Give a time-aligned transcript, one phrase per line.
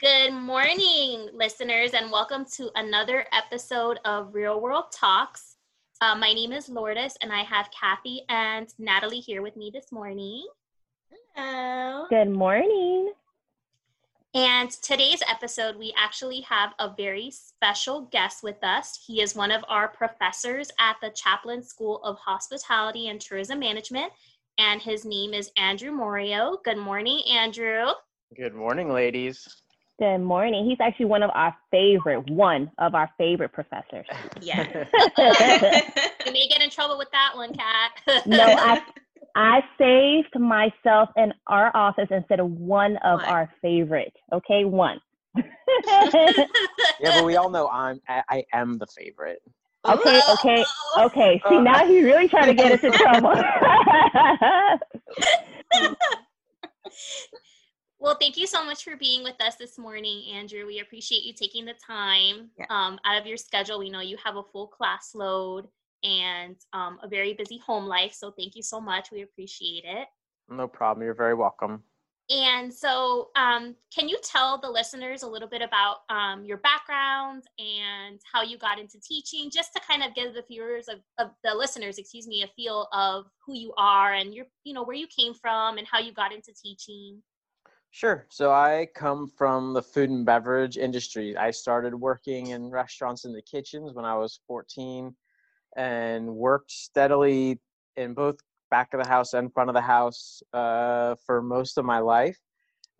[0.00, 5.54] Good morning, listeners, and welcome to another episode of Real World Talks.
[6.00, 9.92] Uh, my name is Lourdes, and I have Kathy and Natalie here with me this
[9.92, 10.48] morning.
[11.36, 12.06] Hello.
[12.10, 13.12] Good morning.
[14.34, 18.98] And today's episode, we actually have a very special guest with us.
[19.06, 24.12] He is one of our professors at the Chaplin School of Hospitality and Tourism Management,
[24.58, 26.56] and his name is Andrew Moreo.
[26.64, 27.90] Good morning, Andrew.
[28.36, 29.62] Good morning, ladies.
[29.98, 30.66] Good morning.
[30.68, 34.06] He's actually one of our favorite, one of our favorite professors.
[34.40, 34.84] Yeah.
[36.26, 38.24] You may get in trouble with that one, Kat.
[38.26, 38.80] no, I
[39.36, 43.24] I saved myself in our office instead of one of One.
[43.28, 44.14] our favorite.
[44.32, 45.00] Okay, one.
[45.36, 45.42] yeah,
[47.02, 49.42] but we all know I'm I, I am the favorite.
[49.86, 50.64] Okay, okay,
[50.98, 51.42] okay.
[51.48, 53.34] See, now he's really trying to get us in trouble.
[58.04, 60.66] Well, thank you so much for being with us this morning, Andrew.
[60.66, 62.66] We appreciate you taking the time Yeah.
[62.68, 63.78] um, out of your schedule.
[63.78, 65.68] We know you have a full class load
[66.02, 68.12] and um, a very busy home life.
[68.12, 69.10] So, thank you so much.
[69.10, 70.08] We appreciate it.
[70.50, 71.02] No problem.
[71.02, 71.82] You're very welcome.
[72.28, 77.44] And so, um, can you tell the listeners a little bit about um, your background
[77.58, 81.30] and how you got into teaching, just to kind of give the viewers of, of
[81.42, 84.94] the listeners, excuse me, a feel of who you are and your, you know, where
[84.94, 87.22] you came from and how you got into teaching.
[87.94, 88.26] Sure.
[88.28, 91.36] So I come from the food and beverage industry.
[91.36, 95.14] I started working in restaurants in the kitchens when I was 14
[95.76, 97.60] and worked steadily
[97.96, 101.84] in both back of the house and front of the house uh, for most of
[101.84, 102.36] my life.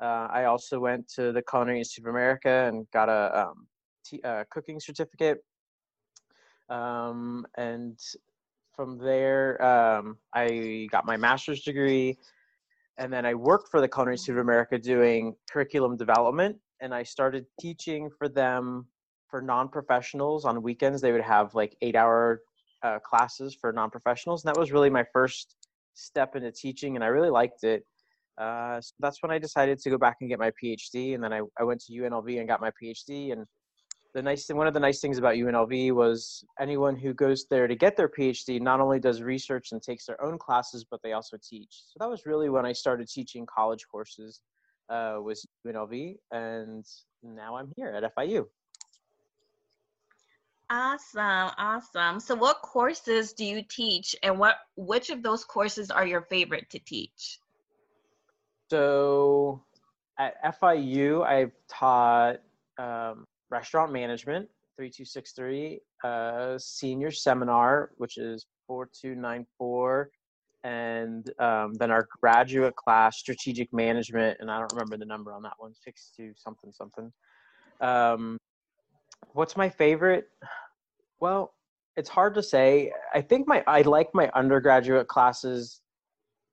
[0.00, 3.66] Uh, I also went to the Culinary Institute of America and got a um,
[4.04, 5.38] t- uh, cooking certificate.
[6.68, 7.98] Um, and
[8.76, 12.16] from there, um, I got my master's degree
[12.98, 17.02] and then I worked for the Culinary Institute of America doing curriculum development, and I
[17.02, 18.86] started teaching for them
[19.28, 21.00] for non-professionals on weekends.
[21.00, 22.40] They would have like eight-hour
[22.82, 25.56] uh, classes for non-professionals, and that was really my first
[25.94, 27.84] step into teaching, and I really liked it.
[28.36, 31.32] Uh, so that's when I decided to go back and get my PhD, and then
[31.32, 33.32] I, I went to UNLV and got my PhD.
[33.32, 33.44] And
[34.14, 37.66] the nice thing, one of the nice things about UNLV was anyone who goes there
[37.66, 41.12] to get their PhD not only does research and takes their own classes, but they
[41.12, 41.68] also teach.
[41.70, 44.40] So that was really when I started teaching college courses.
[44.90, 46.84] Uh, was UNLV, and
[47.22, 48.44] now I'm here at FIU.
[50.68, 51.50] Awesome.
[51.56, 52.20] Awesome.
[52.20, 56.68] So what courses do you teach and what which of those courses are your favorite
[56.70, 57.38] to teach?
[58.70, 59.62] So
[60.18, 62.36] at FIU, I've taught
[62.78, 70.10] um, restaurant management, 3263, uh, senior seminar, which is 4294,
[70.64, 75.42] and um, then our graduate class, strategic management, and I don't remember the number on
[75.42, 77.12] that one, 62 something something.
[77.80, 78.38] Um,
[79.34, 80.28] what's my favorite?
[81.20, 81.54] Well,
[81.96, 82.92] it's hard to say.
[83.14, 85.80] I think my I like my undergraduate classes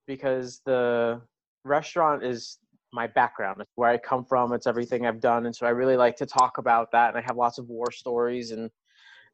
[0.05, 1.19] because the
[1.63, 2.59] restaurant is
[2.93, 3.61] my background.
[3.61, 4.53] It's where I come from.
[4.53, 7.09] It's everything I've done, and so I really like to talk about that.
[7.09, 8.69] And I have lots of war stories and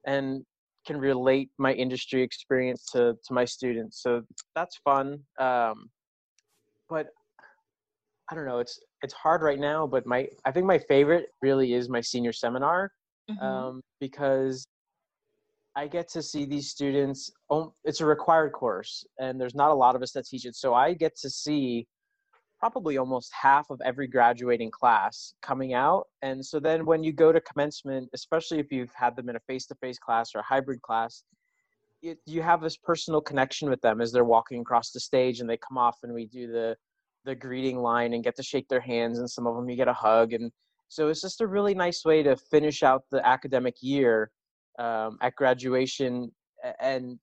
[0.05, 0.45] and
[0.85, 4.01] can relate my industry experience to to my students.
[4.01, 4.23] So
[4.55, 5.19] that's fun.
[5.39, 5.89] Um,
[6.89, 7.07] but
[8.29, 8.59] I don't know.
[8.59, 9.87] It's it's hard right now.
[9.87, 12.91] But my I think my favorite really is my senior seminar
[13.29, 13.41] Mhm.
[13.41, 14.65] um, because
[15.75, 17.31] I get to see these students.
[17.49, 20.55] Oh, it's a required course, and there's not a lot of us that teach it.
[20.55, 21.87] So I get to see
[22.59, 26.05] probably almost half of every graduating class coming out.
[26.21, 29.39] And so then when you go to commencement, especially if you've had them in a
[29.41, 31.23] face-to-face class or a hybrid class,
[32.01, 35.49] it, you have this personal connection with them as they're walking across the stage and
[35.49, 36.75] they come off and we do the
[37.25, 39.89] the greeting line and get to shake their hands and some of them you get
[39.89, 40.49] a hug and
[40.87, 44.31] so it's just a really nice way to finish out the academic year
[44.79, 46.31] um, at graduation
[46.79, 47.19] and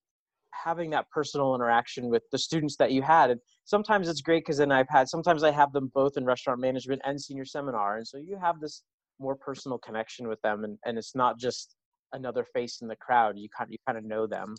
[0.64, 3.30] having that personal interaction with the students that you had.
[3.30, 6.60] And sometimes it's great because then i've had sometimes i have them both in restaurant
[6.60, 7.98] management and senior seminar.
[7.98, 8.83] And so you have this
[9.21, 11.77] more personal connection with them and, and it's not just
[12.12, 13.36] another face in the crowd.
[13.36, 14.54] You kind of you kind of know them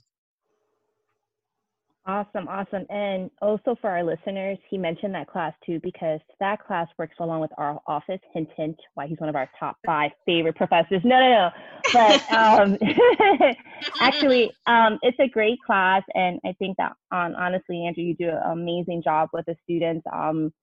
[2.07, 2.85] Awesome, awesome.
[2.89, 7.41] And also for our listeners, he mentioned that class too because that class works along
[7.41, 8.19] with our office.
[8.31, 11.01] Hint, hint, why he's one of our top five favorite professors.
[11.03, 11.49] No, no, no.
[11.93, 12.77] But um,
[13.99, 16.03] actually, um, it's a great class.
[16.13, 20.05] And I think that, um, honestly, Andrew, you do an amazing job with the students.
[20.13, 20.53] Um,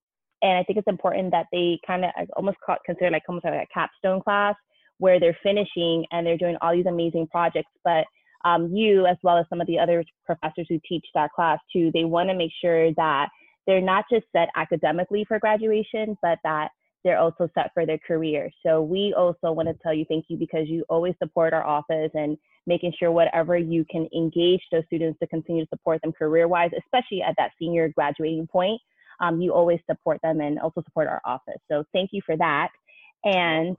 [0.43, 3.67] and I think it's important that they kind of almost consider like almost like a
[3.75, 4.55] capstone class
[4.99, 7.71] where they're finishing and they're doing all these amazing projects.
[7.85, 8.05] But
[8.45, 11.91] um, you, as well as some of the other professors who teach that class too,
[11.95, 13.29] they want to make sure that
[13.67, 16.71] they're not just set academically for graduation, but that
[17.05, 18.51] they're also set for their career.
[18.65, 22.11] So we also want to tell you thank you because you always support our office
[22.15, 22.37] and
[22.67, 26.71] making sure whatever you can engage those students to continue to support them career wise,
[26.79, 28.81] especially at that senior graduating point.
[29.21, 31.61] Um, you always support them and also support our office.
[31.71, 32.69] So thank you for that.
[33.25, 33.77] And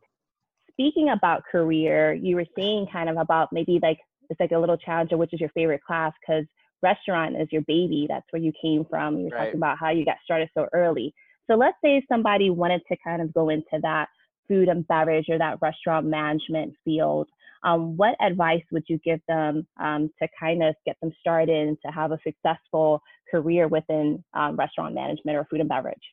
[0.71, 4.77] speaking about career, you were saying kind of about maybe like it's like a little
[4.77, 6.45] challenge of which is your favorite class because
[6.81, 8.05] restaurant is your baby.
[8.07, 9.17] That's where you came from.
[9.17, 9.45] You were right.
[9.45, 11.13] talking about how you got started so early.
[11.49, 14.07] So let's say somebody wanted to kind of go into that
[14.47, 17.27] food and beverage or that restaurant management field.
[17.63, 21.77] Um, what advice would you give them um, to kind of get them started and
[21.85, 26.03] to have a successful career within um, restaurant management or food and beverage?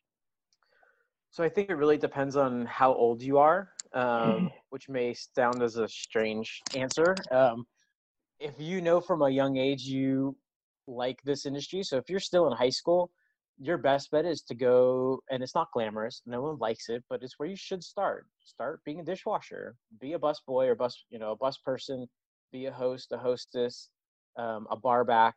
[1.30, 5.62] So I think it really depends on how old you are, um, which may sound
[5.62, 7.16] as a strange answer.
[8.40, 10.36] If you know from a young age you
[10.86, 13.10] like this industry, so if you're still in high school,
[13.60, 17.22] your best bet is to go and it's not glamorous no one likes it but
[17.22, 18.26] it's where you should start.
[18.42, 19.76] Start being a dishwasher.
[20.00, 22.08] Be a bus boy or bus you know a bus person.
[22.52, 23.90] Be a host a hostess
[24.38, 25.34] um, a bar back.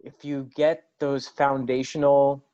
[0.00, 2.44] If you get those foundational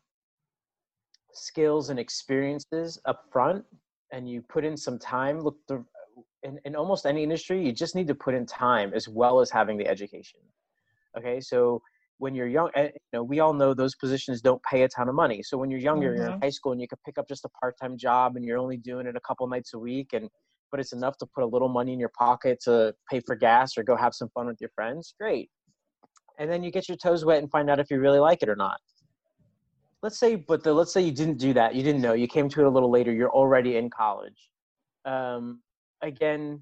[1.32, 3.64] skills and experiences up front
[4.12, 5.82] and you put in some time look the
[6.42, 9.50] in, in almost any industry you just need to put in time as well as
[9.50, 10.40] having the education
[11.16, 11.82] okay so
[12.20, 15.08] when you're young, eh, you know, we all know those positions don't pay a ton
[15.08, 15.42] of money.
[15.42, 16.16] So when you're younger, mm-hmm.
[16.16, 16.42] you're in mm-hmm.
[16.42, 19.06] high school and you can pick up just a part-time job and you're only doing
[19.06, 20.28] it a couple nights a week and
[20.70, 23.76] but it's enough to put a little money in your pocket to pay for gas
[23.76, 25.14] or go have some fun with your friends.
[25.19, 25.50] Great.
[26.38, 28.48] And then you get your toes wet and find out if you really like it
[28.48, 28.78] or not.
[30.02, 31.75] Let's say, but the, let's say you didn't do that.
[31.75, 32.12] You didn't know.
[32.12, 33.12] You came to it a little later.
[33.12, 34.48] You're already in college.
[35.04, 35.60] Um,
[36.02, 36.61] again,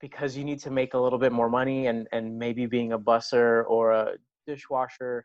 [0.00, 2.98] because you need to make a little bit more money and, and maybe being a
[2.98, 4.12] busser or a
[4.46, 5.24] dishwasher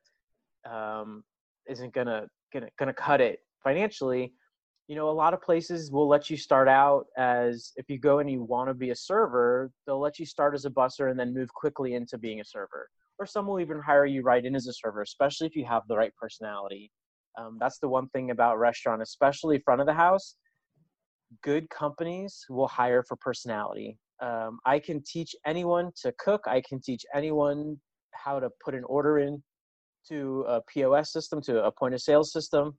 [0.70, 1.24] um,
[1.68, 4.34] isn't gonna gonna gonna cut it financially
[4.88, 8.20] you know a lot of places will let you start out as if you go
[8.20, 11.20] and you want to be a server they'll let you start as a busser and
[11.20, 12.88] then move quickly into being a server
[13.20, 15.84] or some will even hire you right in as a server especially if you have
[15.88, 16.92] the right personality
[17.38, 20.36] um, that's the one thing about restaurant especially front of the house
[21.44, 26.80] good companies will hire for personality um, i can teach anyone to cook i can
[26.80, 27.78] teach anyone
[28.14, 29.42] how to put an order in
[30.08, 32.78] to a POS system, to a point of sale system.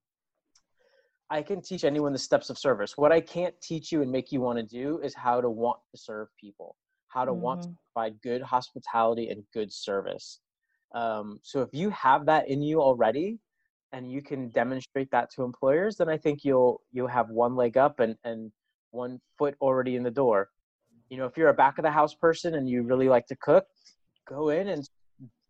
[1.30, 2.96] I can teach anyone the steps of service.
[2.96, 5.78] What I can't teach you and make you want to do is how to want
[5.94, 6.76] to serve people,
[7.08, 7.40] how to mm-hmm.
[7.40, 7.92] want to mm-hmm.
[7.94, 10.40] provide good hospitality and good service.
[10.94, 13.38] Um, so if you have that in you already,
[13.92, 17.76] and you can demonstrate that to employers, then I think you'll you'll have one leg
[17.76, 18.52] up and and
[18.90, 20.48] one foot already in the door.
[21.10, 23.36] You know, if you're a back of the house person and you really like to
[23.36, 23.66] cook,
[24.26, 24.88] go in and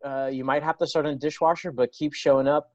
[0.05, 2.71] uh, you might have to start on a dishwasher, but keep showing up.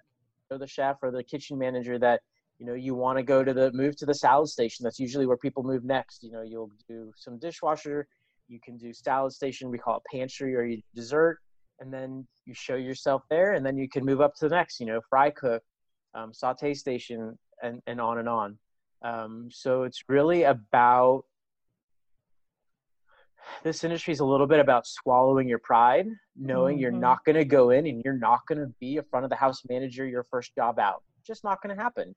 [0.51, 2.21] Show the chef or the kitchen manager that
[2.59, 4.83] you know you want to go to the move to the salad station.
[4.83, 6.23] That's usually where people move next.
[6.23, 8.07] You know, you'll do some dishwasher.
[8.49, 9.69] You can do salad station.
[9.69, 11.39] We call it pantry or you dessert,
[11.79, 14.79] and then you show yourself there, and then you can move up to the next.
[14.79, 15.61] You know, fry cook,
[16.13, 18.57] um, saute station, and and on and on.
[19.03, 21.23] Um, so it's really about
[23.63, 26.81] this industry is a little bit about swallowing your pride, knowing mm-hmm.
[26.81, 29.29] you're not going to go in and you're not going to be a front of
[29.29, 31.03] the house manager your first job out.
[31.25, 32.15] Just not going to happen.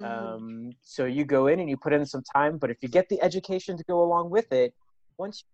[0.00, 0.34] Mm-hmm.
[0.34, 3.08] Um, so you go in and you put in some time, but if you get
[3.08, 4.74] the education to go along with it,
[5.18, 5.44] once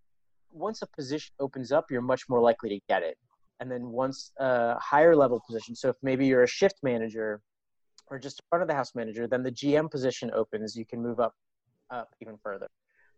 [0.52, 3.19] once a position opens up, you're much more likely to get it.
[3.61, 7.40] And then once a higher level position, so if maybe you're a shift manager
[8.08, 10.76] or just front of the house manager, then the GM position opens.
[10.76, 11.34] You can move up
[11.90, 12.68] up even further.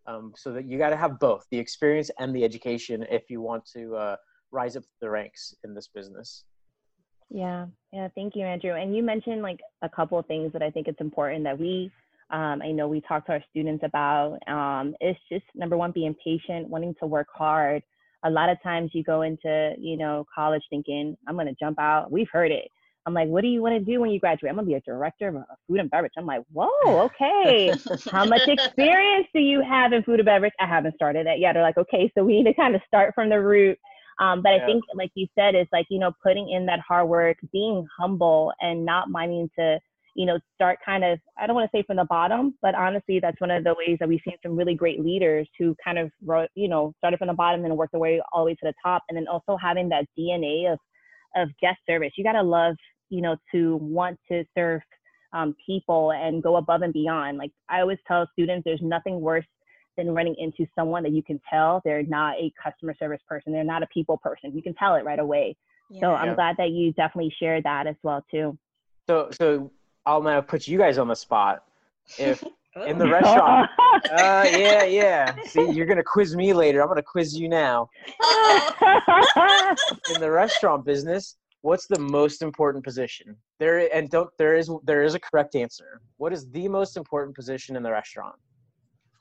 [0.06, 3.40] Um, so that you got to have both the experience and the education if you
[3.40, 4.16] want to uh,
[4.52, 6.44] rise up the ranks in this business.
[7.28, 8.08] Yeah, yeah.
[8.14, 8.74] Thank you, Andrew.
[8.74, 11.90] And you mentioned like a couple of things that I think it's important that we,
[12.30, 14.38] um, I know we talk to our students about.
[14.46, 17.82] Um, it's just number one, being patient, wanting to work hard.
[18.26, 21.78] A lot of times you go into, you know, college thinking, I'm going to jump
[21.78, 22.10] out.
[22.10, 22.70] We've heard it.
[23.06, 24.50] I'm like, what do you want to do when you graduate?
[24.50, 26.12] I'm gonna be a director of food and beverage.
[26.18, 27.72] I'm like, whoa, okay.
[28.10, 30.52] How much experience do you have in food and beverage?
[30.58, 31.52] I haven't started that yet.
[31.52, 33.78] They're like, okay, so we need to kind of start from the root.
[34.18, 34.62] Um, but yeah.
[34.62, 37.86] I think, like you said, it's like you know putting in that hard work, being
[37.96, 39.78] humble, and not minding to
[40.16, 43.20] you know start kind of I don't want to say from the bottom, but honestly,
[43.20, 46.10] that's one of the ways that we've seen some really great leaders who kind of
[46.54, 48.74] you know started from the bottom and worked their way all the way to the
[48.84, 50.78] top, and then also having that DNA of
[51.36, 52.12] of guest service.
[52.16, 52.76] You gotta love
[53.08, 54.80] you know, to want to serve
[55.32, 57.38] um, people and go above and beyond.
[57.38, 59.44] Like I always tell students, there's nothing worse
[59.96, 63.52] than running into someone that you can tell they're not a customer service person.
[63.52, 64.54] They're not a people person.
[64.54, 65.56] You can tell it right away.
[65.90, 66.00] Yeah.
[66.00, 66.34] So I'm yeah.
[66.34, 68.58] glad that you definitely shared that as well too.
[69.08, 69.70] So, so
[70.06, 71.64] I'll now put you guys on the spot.
[72.18, 72.42] if
[72.86, 73.70] in the restaurant.
[74.12, 75.34] Uh, yeah, yeah.
[75.46, 76.82] See, you're gonna quiz me later.
[76.82, 77.88] I'm gonna quiz you now.
[80.14, 83.34] In the restaurant business, what's the most important position?
[83.58, 86.02] There and don't there is there is a correct answer.
[86.18, 88.36] What is the most important position in the restaurant?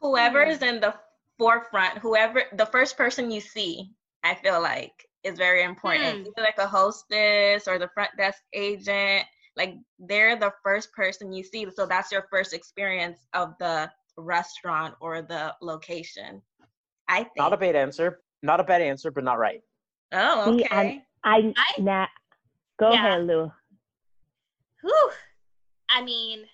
[0.02, 0.94] Whoever is in the
[1.38, 3.92] forefront, whoever the first person you see,
[4.24, 6.18] I feel like is very important.
[6.18, 6.28] Hmm.
[6.28, 9.26] Either like a hostess or the front desk agent.
[9.58, 11.68] Like they're the first person you see.
[11.76, 16.42] So that's your first experience of the restaurant or the location.
[17.08, 17.38] I think.
[17.38, 18.22] Not a bad answer.
[18.44, 19.62] Not a bad answer, but not right.
[20.14, 21.04] oh, See, okay.
[21.24, 22.08] I I- nah,
[22.80, 23.06] go Yeah.
[23.08, 23.52] ahead, Lou.
[24.82, 25.12] Whew.
[25.90, 26.46] I mean,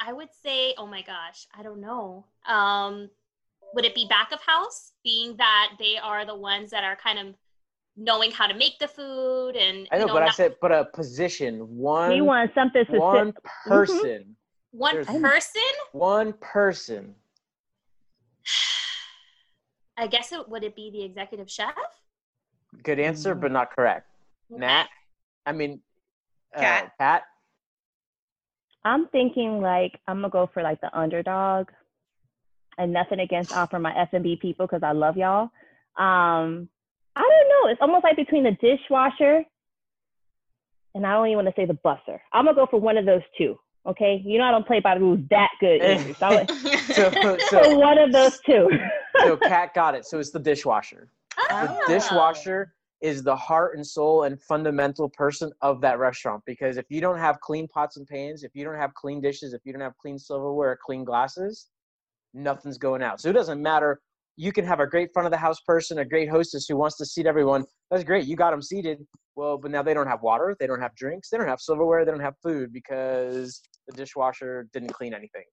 [0.00, 2.26] I would say, oh my gosh, I don't know.
[2.46, 3.08] Um,
[3.72, 7.18] would it be back of house, being that they are the ones that are kind
[7.18, 7.34] of
[7.96, 10.72] knowing how to make the food and I know, you know, but I said, but
[10.72, 12.10] a position, one.
[12.10, 13.00] We one, want something specific.
[13.00, 13.32] one
[13.66, 14.36] person,
[14.72, 15.62] one there's- person?
[15.92, 17.14] one person.
[19.96, 21.74] I guess it would it be the executive chef?
[22.82, 24.08] Good answer, but not correct.
[24.50, 24.86] Nat,
[25.46, 25.80] I mean,
[26.54, 26.92] uh, Kat?
[26.98, 27.22] Pat.
[28.84, 31.68] I'm thinking like I'm gonna go for like the underdog,
[32.76, 35.50] and nothing against all for my F and B people because I love y'all.
[35.96, 36.68] Um,
[37.16, 37.70] I don't know.
[37.70, 39.44] It's almost like between the dishwasher,
[40.94, 42.18] and I don't even want to say the busser.
[42.32, 43.56] I'm gonna go for one of those two.
[43.86, 45.80] Okay, you know I don't play by the rules that good.
[45.82, 45.98] Eh.
[46.00, 46.46] either, so I
[46.94, 47.12] So,
[47.50, 48.68] so, one of those two.
[49.22, 50.04] so Kat got it.
[50.06, 51.10] So it's the dishwasher.
[51.36, 51.84] The Oh.
[51.86, 57.00] dishwasher is the heart and soul and fundamental person of that restaurant because if you
[57.00, 59.82] don't have clean pots and pans, if you don't have clean dishes, if you don't
[59.82, 61.68] have clean silverware, clean glasses,
[62.32, 63.20] nothing's going out.
[63.20, 64.00] So it doesn't matter.
[64.36, 66.96] You can have a great front of the house person, a great hostess who wants
[66.98, 67.64] to seat everyone.
[67.90, 68.26] That's great.
[68.26, 69.06] You got them seated.
[69.36, 72.04] Well, but now they don't have water, they don't have drinks, they don't have silverware,
[72.04, 75.44] they don't have food because the dishwasher didn't clean anything.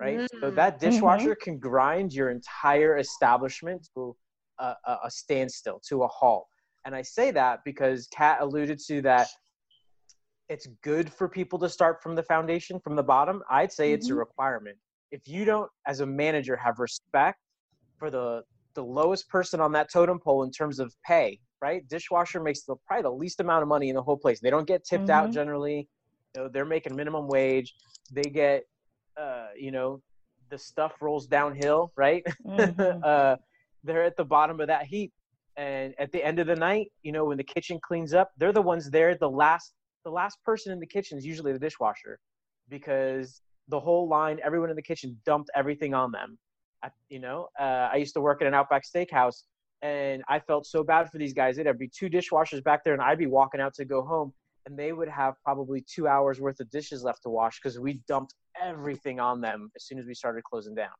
[0.00, 0.20] Right?
[0.40, 0.54] So Mm.
[0.56, 4.16] that dishwasher can grind your entire establishment to
[4.58, 6.46] a, a, a standstill, to a halt.
[6.84, 9.28] And I say that because Kat alluded to that
[10.48, 13.42] it's good for people to start from the foundation, from the bottom.
[13.48, 14.18] I'd say it's a Mhm.
[14.18, 14.76] requirement.
[15.12, 17.38] If you don't, as a manager, have respect
[18.02, 18.42] for the
[18.74, 21.86] the lowest person on that totem pole in terms of pay, right?
[21.88, 24.40] Dishwasher makes the probably the least amount of money in the whole place.
[24.40, 25.34] They don't get tipped out Mhm.
[25.34, 25.86] generally.
[26.34, 27.74] You know, they're making minimum wage.
[28.10, 28.64] They get,
[29.20, 30.00] uh, you know,
[30.48, 32.24] the stuff rolls downhill, right?
[32.46, 32.56] Mhm.
[33.04, 33.36] uh,
[33.84, 35.12] they're at the bottom of that heap.
[35.56, 38.54] And at the end of the night, you know, when the kitchen cleans up, they're
[38.54, 39.14] the ones there.
[39.14, 39.74] The last,
[40.06, 42.18] the last person in the kitchen is usually the dishwasher,
[42.70, 46.38] because the whole line, everyone in the kitchen dumped everything on them.
[46.82, 49.44] I, you know, uh, I used to work at an Outback Steakhouse,
[49.82, 51.56] and I felt so bad for these guys.
[51.56, 54.32] There'd be two dishwashers back there, and I'd be walking out to go home,
[54.66, 58.00] and they would have probably two hours worth of dishes left to wash because we
[58.08, 60.94] dumped everything on them as soon as we started closing down.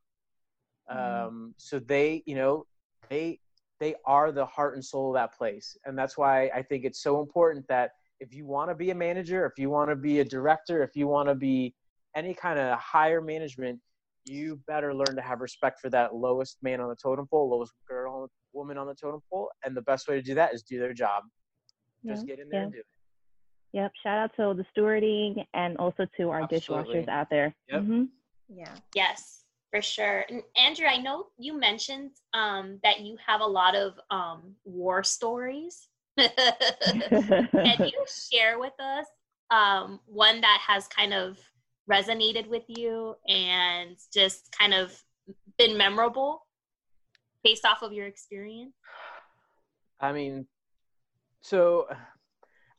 [0.90, 1.26] Mm.
[1.26, 2.66] Um, so they, you know,
[3.08, 3.38] they
[3.80, 7.02] they are the heart and soul of that place, and that's why I think it's
[7.02, 10.20] so important that if you want to be a manager, if you want to be
[10.20, 11.74] a director, if you want to be
[12.14, 13.80] any kind of higher management,
[14.24, 17.72] you better learn to have respect for that lowest man on the totem pole, lowest
[17.88, 20.78] girl, woman on the totem pole, and the best way to do that is do
[20.78, 21.24] their job.
[22.06, 22.64] Just Yeah, get in there yeah.
[22.64, 22.86] and do it.
[23.72, 23.92] Yep.
[24.02, 27.00] Shout out to the stewarding and also to our Absolutely.
[27.00, 27.54] dishwashers out there.
[27.68, 27.82] Yep.
[27.82, 28.08] Mhm.
[28.48, 28.74] yeah.
[28.94, 30.26] Yes, for sure.
[30.28, 35.02] And Andrew, I know you mentioned um, that you have a lot of um, war
[35.02, 35.88] stories.
[36.16, 39.06] Can you share with us
[39.50, 41.38] um, one that has kind of
[41.90, 45.02] resonated with you and just kind of
[45.58, 46.46] been memorable
[47.44, 48.74] based off of your experience?
[50.00, 50.46] I mean,
[51.40, 51.86] so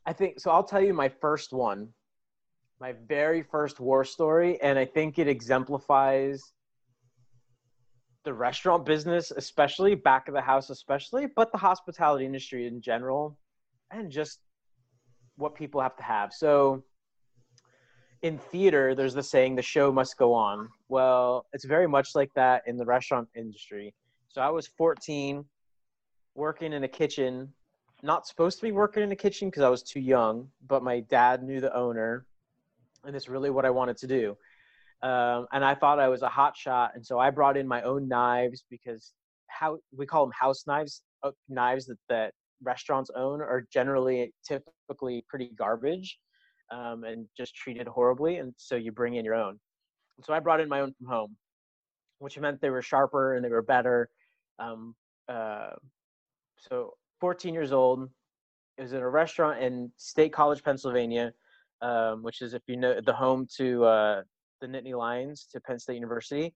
[0.06, 0.50] I think so.
[0.50, 1.88] I'll tell you my first one,
[2.80, 6.42] my very first war story, and I think it exemplifies
[8.24, 13.38] the restaurant business, especially back of the house, especially, but the hospitality industry in general,
[13.90, 14.40] and just
[15.36, 16.32] what people have to have.
[16.32, 16.84] So,
[18.24, 20.70] in theater, there's the saying, the show must go on.
[20.88, 23.94] Well, it's very much like that in the restaurant industry.
[24.28, 25.44] So, I was 14
[26.34, 27.52] working in a kitchen
[28.02, 31.00] not supposed to be working in a kitchen because i was too young but my
[31.00, 32.26] dad knew the owner
[33.04, 34.36] and it's really what i wanted to do
[35.02, 37.80] um, and i thought i was a hot shot and so i brought in my
[37.82, 39.12] own knives because
[39.46, 45.24] how we call them house knives uh, knives that, that restaurants own are generally typically
[45.28, 46.18] pretty garbage
[46.70, 49.58] um, and just treated horribly and so you bring in your own
[50.22, 51.36] so i brought in my own from home
[52.18, 54.08] which meant they were sharper and they were better
[54.58, 54.94] um,
[55.28, 55.70] uh,
[56.58, 58.08] so 14 years old.
[58.76, 61.32] It was in a restaurant in State College, Pennsylvania,
[61.80, 64.22] um, which is, if you know, the home to uh,
[64.60, 66.52] the Nittany Lions to Penn State University,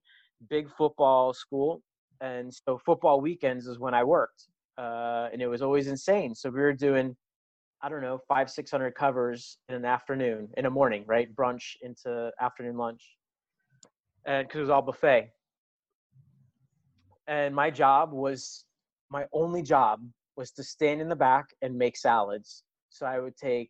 [0.49, 1.81] big football school,
[2.21, 4.47] and so football weekends is when I worked,
[4.77, 6.35] uh, and it was always insane.
[6.35, 7.15] So we were doing,
[7.81, 11.75] I don't know, five six hundred covers in an afternoon, in a morning, right, brunch
[11.81, 13.03] into afternoon lunch,
[14.25, 15.31] and because it was all buffet.
[17.27, 18.65] And my job was,
[19.11, 20.01] my only job
[20.35, 22.63] was to stand in the back and make salads.
[22.89, 23.69] So I would take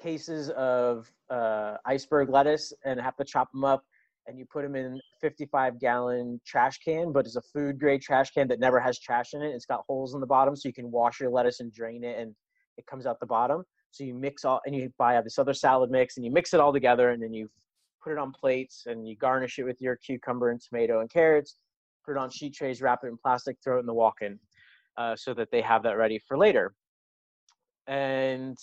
[0.00, 3.84] cases of uh, iceberg lettuce and have to chop them up
[4.26, 8.30] and you put them in 55 gallon trash can but it's a food grade trash
[8.30, 10.72] can that never has trash in it it's got holes in the bottom so you
[10.72, 12.34] can wash your lettuce and drain it and
[12.78, 15.90] it comes out the bottom so you mix all and you buy this other salad
[15.90, 17.48] mix and you mix it all together and then you
[18.02, 21.56] put it on plates and you garnish it with your cucumber and tomato and carrots
[22.04, 24.38] put it on sheet trays wrap it in plastic throw it in the walk-in
[24.96, 26.74] uh, so that they have that ready for later
[27.86, 28.56] and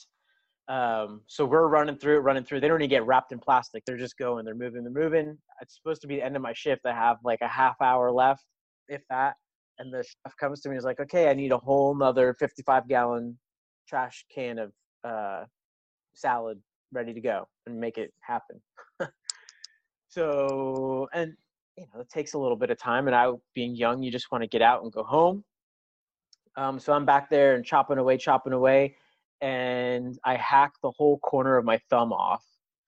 [0.69, 2.59] um, so we're running through it, running through.
[2.59, 3.83] They don't even get wrapped in plastic.
[3.85, 4.45] They're just going.
[4.45, 4.83] They're moving.
[4.83, 5.35] They're moving.
[5.61, 6.85] It's supposed to be the end of my shift.
[6.85, 8.45] I have like a half hour left,
[8.87, 9.33] if that.
[9.79, 12.35] And the chef comes to me and is like, "Okay, I need a whole nother
[12.35, 13.39] 55 gallon
[13.89, 14.71] trash can of
[15.03, 15.45] uh,
[16.13, 18.61] salad ready to go and make it happen."
[20.07, 21.33] so, and
[21.77, 23.07] you know, it takes a little bit of time.
[23.07, 25.43] And I, being young, you just want to get out and go home.
[26.55, 28.95] Um, so I'm back there and chopping away, chopping away
[29.41, 32.43] and I hack the whole corner of my thumb off.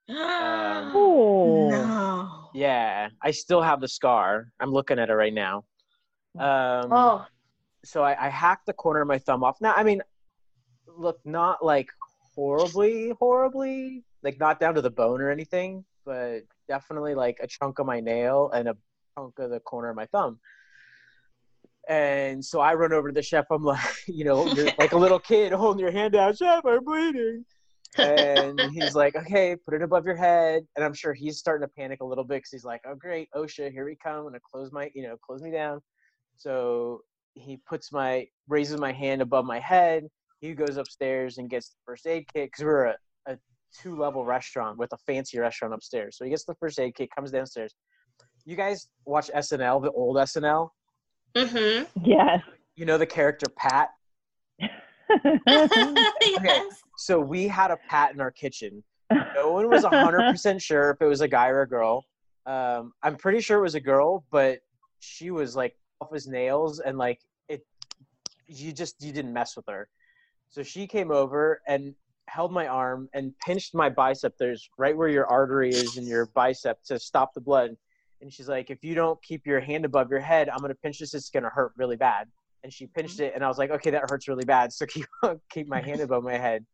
[0.10, 1.70] Um, Oh.
[1.70, 2.50] no.
[2.54, 4.52] yeah, I still have the scar.
[4.60, 5.64] I'm looking at it right now.
[6.38, 7.26] Um, Oh,
[7.86, 9.62] So I, I hacked the corner of my thumb off.
[9.62, 10.02] Now, I mean,
[11.02, 11.90] look, not like
[12.36, 17.80] horribly, horribly, like not down to the bone or anything, but definitely like a chunk
[17.80, 18.78] of my nail and a
[19.18, 20.40] chunk of the corner of my thumb.
[21.90, 23.46] And so I run over to the chef.
[23.52, 26.84] I'm like, you know, you're like a little kid holding your hand out, chef, I'm
[26.84, 27.46] bleeding.
[27.98, 30.66] And he's like, okay, put it above your head.
[30.76, 33.28] And I'm sure he's starting to panic a little bit because he's like, oh, great,
[33.36, 34.16] OSHA, here we come.
[34.16, 35.82] I'm going to close my, you know, close me down.
[36.38, 37.02] So
[37.34, 40.08] he puts my, raises my hand above my head.
[40.42, 42.96] He goes upstairs and gets the first aid kit because we're a,
[43.28, 43.38] a
[43.80, 46.18] two level restaurant with a fancy restaurant upstairs.
[46.18, 47.76] So he gets the first aid kit, comes downstairs.
[48.44, 50.70] You guys watch SNL, the old SNL?
[51.36, 51.84] mm-hmm.
[52.04, 52.42] Yes.
[52.76, 53.90] You know the character Pat?
[55.46, 56.82] yes.
[56.98, 58.84] So we had a Pat in our kitchen.
[59.36, 62.04] No one was 100% sure if it was a guy or a girl.
[62.46, 64.60] Um, I'm pretty sure it was a girl, but
[65.00, 67.62] she was like off his nails and like it,
[68.48, 69.88] you just, you didn't mess with her.
[70.52, 71.96] So she came over and
[72.28, 74.34] held my arm and pinched my bicep.
[74.38, 77.76] There's right where your artery is in your bicep to stop the blood.
[78.22, 81.00] And she's like, if you don't keep your hand above your head, I'm gonna pinch
[81.00, 81.14] this.
[81.14, 82.28] It's gonna hurt really bad.
[82.64, 84.72] And she pinched it, and I was like, okay, that hurts really bad.
[84.78, 85.06] So keep
[85.50, 86.66] keep my hand above my head.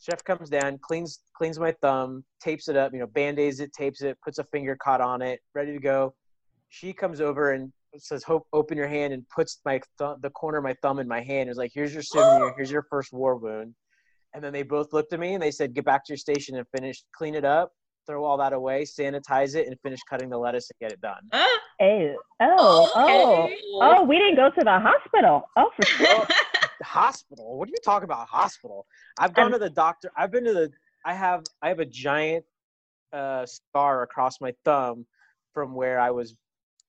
[0.00, 4.02] Chef comes down, cleans cleans my thumb, tapes it up, you know, band-aids it, tapes
[4.02, 6.14] it, puts a finger cut on it, ready to go.
[6.68, 10.58] She comes over and says, "Hope, open your hand," and puts my th- the corner
[10.58, 11.48] of my thumb in my hand.
[11.48, 12.52] Is like, "Here's your souvenir.
[12.56, 13.74] Here's your first war wound."
[14.34, 16.56] And then they both looked at me and they said, "Get back to your station
[16.56, 17.72] and finish, clean it up,
[18.06, 21.22] throw all that away, sanitize it, and finish cutting the lettuce and get it done."
[21.80, 22.18] Ew.
[22.40, 23.56] Oh, oh, Okay.
[23.74, 25.44] oh, we didn't go to the hospital.
[25.56, 26.26] Oh, for sure.
[26.82, 27.56] hospital.
[27.58, 28.28] What are you talking about?
[28.28, 28.86] Hospital.
[29.18, 30.10] I've gone Um, to the doctor.
[30.16, 30.70] I've been to the.
[31.04, 31.44] I have.
[31.62, 32.44] I have a giant
[33.12, 35.06] uh, scar across my thumb
[35.54, 36.36] from where I was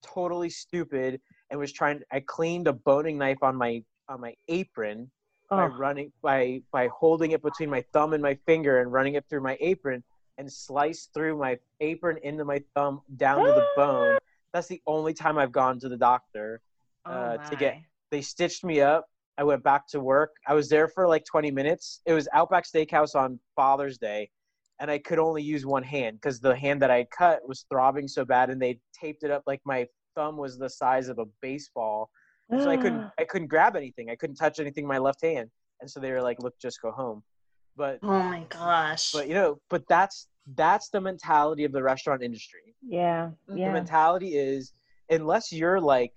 [0.01, 2.01] totally stupid and was trying.
[2.11, 5.09] I cleaned a boning knife on my on my apron
[5.49, 9.15] by Oh, running by by holding it between my thumb and my finger and running
[9.15, 10.03] it through my apron
[10.37, 14.17] and sliced through my apron into my thumb down to the bone.
[14.53, 16.61] That's the only time I've gone to the doctor
[17.05, 17.77] oh uh, to get-
[18.11, 19.05] they stitched me up.
[19.37, 20.31] I went back to work.
[20.47, 22.01] I was there for like 20 minutes.
[22.05, 24.29] It was Outback Steakhouse on Father's Day,
[24.79, 28.07] and I could only use one hand because the hand that I cut was throbbing
[28.07, 31.25] so bad, and they taped it up like my thumb was the size of a
[31.41, 32.09] baseball.
[32.61, 34.09] So I couldn't I couldn't grab anything.
[34.09, 35.49] I couldn't touch anything with my left hand,
[35.81, 37.21] and so they were like, "Look, just go home."
[37.77, 39.11] But Oh my gosh.
[39.11, 43.67] but you know, but that's that's the mentality of the restaurant industry yeah, yeah.
[43.67, 44.73] the mentality is
[45.09, 46.13] unless you're like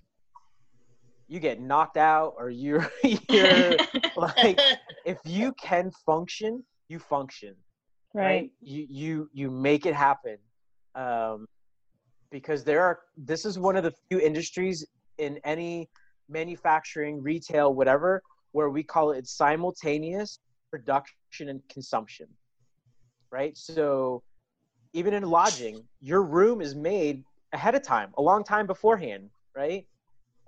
[1.29, 2.91] you get knocked out or you're
[3.29, 3.77] you're
[4.17, 4.61] like
[5.05, 7.55] if you can function you function
[8.15, 8.51] Right.
[8.61, 10.37] you you you make it happen.
[10.95, 11.47] Um
[12.31, 14.85] because there are this is one of the few industries
[15.19, 15.89] in any
[16.29, 18.23] manufacturing retail whatever
[18.53, 20.39] where we call it simultaneous
[20.71, 22.27] production and consumption
[23.31, 23.57] right?
[23.57, 24.23] So
[24.93, 27.23] even in lodging your room is made
[27.53, 29.87] ahead of time a long time beforehand right?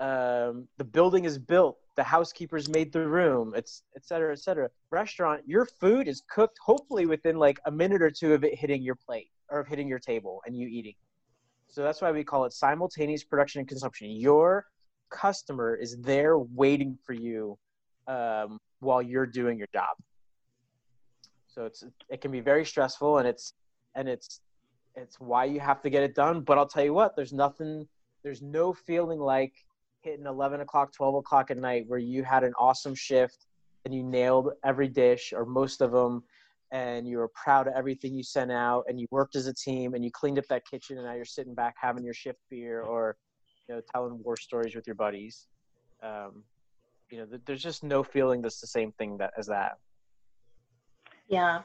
[0.01, 4.69] Um, the building is built the housekeepers made the room it's et cetera et cetera.
[4.91, 8.83] Restaurant your food is cooked hopefully within like a minute or two of it hitting
[8.83, 10.95] your plate or of hitting your table and you eating.
[11.69, 14.11] So that's why we call it simultaneous production and consumption.
[14.11, 14.67] Your
[15.11, 17.59] customer is there waiting for you
[18.07, 19.97] um, while you're doing your job.
[21.49, 23.55] So it's it can be very stressful and it's
[23.95, 24.41] and it's
[24.97, 26.41] it's why you have to get it done.
[26.41, 27.87] But i'll tell you what there's nothing
[28.25, 29.53] there's no feeling like
[30.05, 33.47] hitting 11 o'clock 12 o'clock at night where you had an awesome shift
[33.85, 36.23] and you nailed every dish or most of them
[36.73, 39.95] and you were proud of everything you sent out and you worked as a team
[39.95, 42.83] and you cleaned up that kitchen and now you're sitting back having your shift beer
[42.83, 43.17] or
[43.69, 45.47] you know telling war stories with your buddies.
[46.03, 46.45] Um,
[47.11, 49.79] you know there's just no feeling that's the same thing that as that.
[51.29, 51.63] Yeah.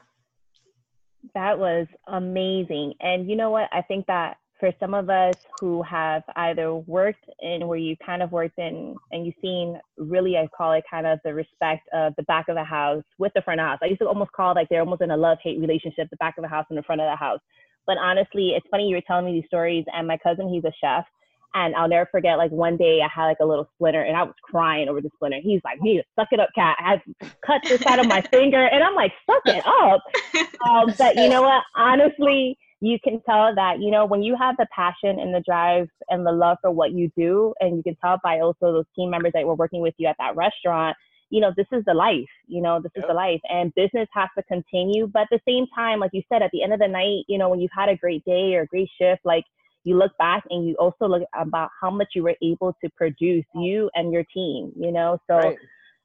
[1.34, 2.94] That was amazing.
[3.00, 3.68] And you know what?
[3.72, 8.22] I think that for some of us who have either worked in where you kind
[8.22, 12.14] of worked in and you've seen really I call it kind of the respect of
[12.16, 13.78] the back of the house with the front of the house.
[13.82, 16.36] I used to almost call like they're almost in a love hate relationship, the back
[16.36, 17.40] of the house and the front of the house.
[17.86, 20.72] But honestly, it's funny you were telling me these stories and my cousin, he's a
[20.80, 21.04] chef.
[21.52, 24.22] And I'll never forget, like one day I had like a little splinter and I
[24.22, 25.40] was crying over the splinter.
[25.42, 26.76] He's like, "Hey, suck it up, cat.
[26.78, 27.02] I had
[27.44, 28.64] cut the side of my finger.
[28.66, 30.02] And I'm like, suck it up.
[30.68, 31.62] Um, but you know what?
[31.74, 35.88] Honestly, you can tell that, you know, when you have the passion and the drive
[36.08, 39.10] and the love for what you do, and you can tell by also those team
[39.10, 40.96] members that were working with you at that restaurant,
[41.28, 43.04] you know, this is the life, you know, this yep.
[43.04, 45.06] is the life and business has to continue.
[45.06, 47.38] But at the same time, like you said, at the end of the night, you
[47.38, 49.44] know, when you've had a great day or a great shift, like
[49.84, 53.44] you look back and you also look about how much you were able to produce,
[53.54, 55.18] you and your team, you know.
[55.28, 55.56] So right.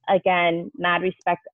[0.10, 1.48] again, mad respect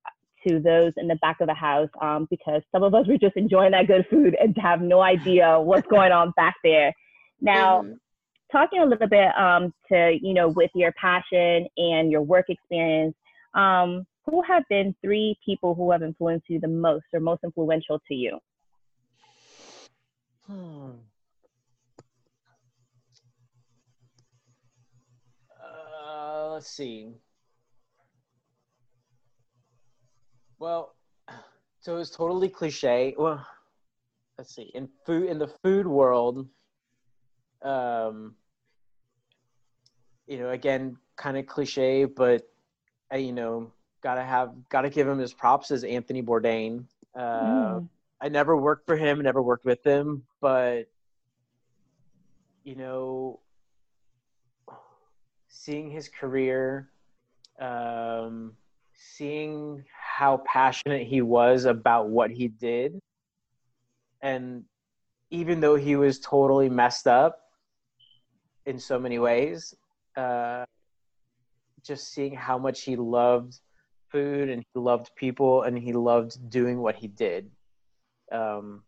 [0.46, 3.36] to those in the back of the house um, because some of us were just
[3.36, 6.92] enjoying that good food and have no idea what's going on back there.
[7.40, 7.94] Now, mm-hmm.
[8.50, 13.14] talking a little bit um, to, you know, with your passion and your work experience,
[13.54, 18.00] um, who have been three people who have influenced you the most or most influential
[18.08, 18.38] to you?
[20.46, 20.90] Hmm.
[25.60, 27.14] Uh, let's see.
[30.62, 30.94] Well,
[31.80, 33.16] so it's totally cliche.
[33.18, 33.44] Well,
[34.38, 34.70] let's see.
[34.76, 36.46] In food, in the food world,
[37.62, 38.36] um,
[40.28, 42.48] you know, again, kind of cliche, but
[43.12, 43.72] uh, you know,
[44.04, 46.84] gotta have, gotta give him his props as Anthony Bourdain.
[47.12, 47.88] Uh, mm.
[48.20, 50.84] I never worked for him, never worked with him, but
[52.62, 53.40] you know,
[55.48, 56.88] seeing his career,
[57.60, 58.52] um,
[58.94, 59.84] seeing
[60.18, 63.00] how passionate he was about what he did.
[64.20, 64.64] And
[65.30, 67.40] even though he was totally messed up
[68.66, 69.74] in so many ways,
[70.16, 70.66] uh,
[71.82, 73.58] just seeing how much he loved
[74.10, 77.50] food and he loved people and he loved doing what he did.
[78.30, 78.82] Um,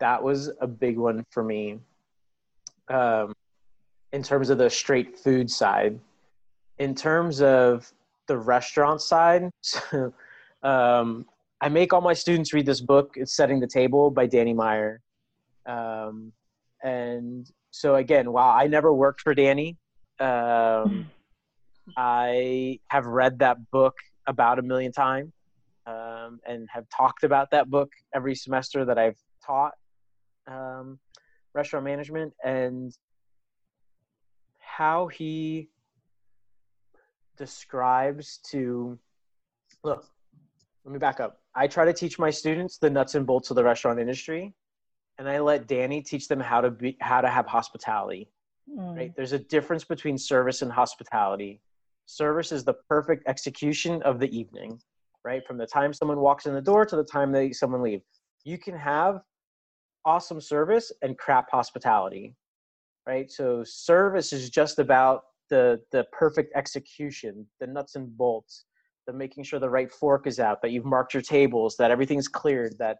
[0.00, 1.78] that was a big one for me
[2.88, 3.32] um,
[4.12, 6.00] in terms of the straight food side.
[6.78, 7.90] In terms of
[8.26, 9.50] the restaurant side,
[10.62, 11.26] Um,
[11.60, 13.14] I make all my students read this book.
[13.16, 15.00] It's Setting the Table by Danny Meyer.
[15.66, 16.32] Um,
[16.82, 19.76] and so again, while I never worked for Danny,
[20.20, 21.10] um,
[21.96, 23.94] I have read that book
[24.26, 25.32] about a million times
[25.86, 29.72] um, and have talked about that book every semester that I've taught
[30.46, 30.98] um,
[31.54, 32.96] restaurant management and
[34.58, 35.68] how he
[37.36, 38.98] describes to
[39.82, 40.06] look
[40.88, 41.42] let me back up.
[41.54, 44.54] I try to teach my students the nuts and bolts of the restaurant industry,
[45.18, 48.30] and I let Danny teach them how to be how to have hospitality.
[48.74, 48.96] Mm.
[48.96, 49.12] Right?
[49.14, 51.60] There's a difference between service and hospitality.
[52.06, 54.80] Service is the perfect execution of the evening,
[55.26, 55.46] right?
[55.46, 58.00] From the time someone walks in the door to the time they someone leave.
[58.44, 59.20] You can have
[60.06, 62.34] awesome service and crap hospitality,
[63.06, 63.30] right?
[63.30, 68.64] So service is just about the the perfect execution, the nuts and bolts
[69.08, 72.28] the making sure the right fork is out, that you've marked your tables, that everything's
[72.28, 72.98] cleared, that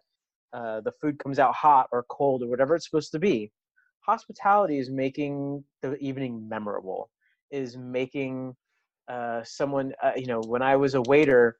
[0.54, 3.52] uh, the food comes out hot or cold or whatever it's supposed to be.
[4.00, 7.10] Hospitality is making the evening memorable,
[7.50, 8.56] is making
[9.06, 11.58] uh, someone, uh, you know, when I was a waiter,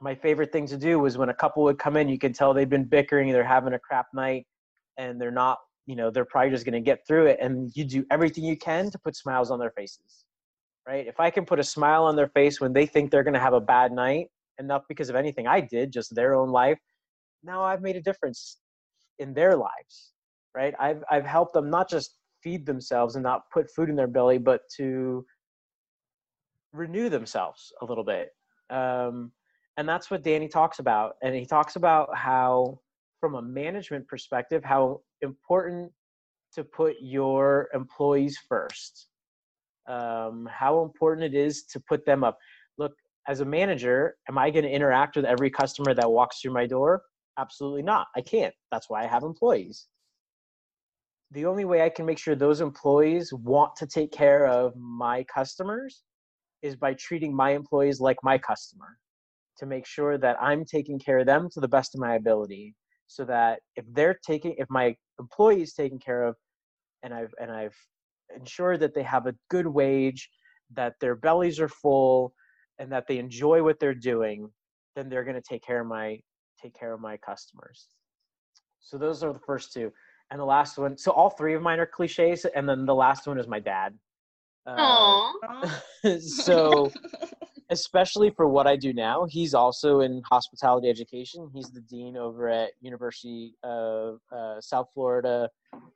[0.00, 2.54] my favorite thing to do was when a couple would come in, you can tell
[2.54, 4.46] they've been bickering, they're having a crap night,
[4.98, 7.38] and they're not, you know, they're probably just going to get through it.
[7.40, 10.24] And you do everything you can to put smiles on their faces
[10.86, 11.06] right?
[11.06, 13.40] If I can put a smile on their face when they think they're going to
[13.40, 16.78] have a bad night, and not because of anything I did, just their own life,
[17.42, 18.58] now I've made a difference
[19.18, 20.12] in their lives,
[20.54, 20.74] right?
[20.78, 24.38] I've I've helped them not just feed themselves and not put food in their belly,
[24.38, 25.24] but to
[26.72, 28.30] renew themselves a little bit.
[28.70, 29.32] Um,
[29.76, 31.14] and that's what Danny talks about.
[31.22, 32.80] And he talks about how,
[33.20, 35.90] from a management perspective, how important
[36.54, 39.08] to put your employees first.
[39.86, 42.38] Um, how important it is to put them up.
[42.78, 42.92] Look,
[43.28, 46.66] as a manager, am I going to interact with every customer that walks through my
[46.66, 47.02] door?
[47.38, 48.06] Absolutely not.
[48.16, 48.54] I can't.
[48.70, 49.88] That's why I have employees.
[51.30, 55.24] The only way I can make sure those employees want to take care of my
[55.24, 56.02] customers
[56.62, 58.98] is by treating my employees like my customer
[59.58, 62.74] to make sure that I'm taking care of them to the best of my ability
[63.06, 66.36] so that if they're taking if my employee is taken care of
[67.02, 67.76] and I've and I've
[68.36, 70.28] ensured that they have a good wage,
[70.74, 72.34] that their bellies are full
[72.78, 74.48] and that they enjoy what they're doing,
[74.96, 76.18] then they're going to take care of my
[76.60, 77.88] take care of my customers.
[78.80, 79.92] So those are the first two.
[80.30, 83.26] And the last one, so all three of mine are cliches, and then the last
[83.26, 83.94] one is my dad.
[84.66, 85.30] Uh,
[86.18, 86.90] so,
[87.70, 91.50] especially for what I do now, he's also in hospitality education.
[91.54, 95.50] He's the dean over at University of uh, South Florida,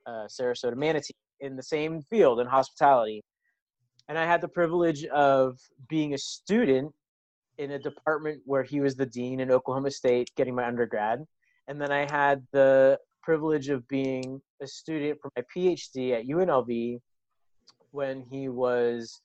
[0.06, 3.22] uh, Sarasota Manatee, in the same field in hospitality.
[4.08, 6.92] And I had the privilege of being a student
[7.58, 11.24] in a department where he was the dean in Oklahoma State, getting my undergrad.
[11.66, 16.98] And then I had the privilege of being a student for my PhD at UNLV
[17.90, 19.20] when he was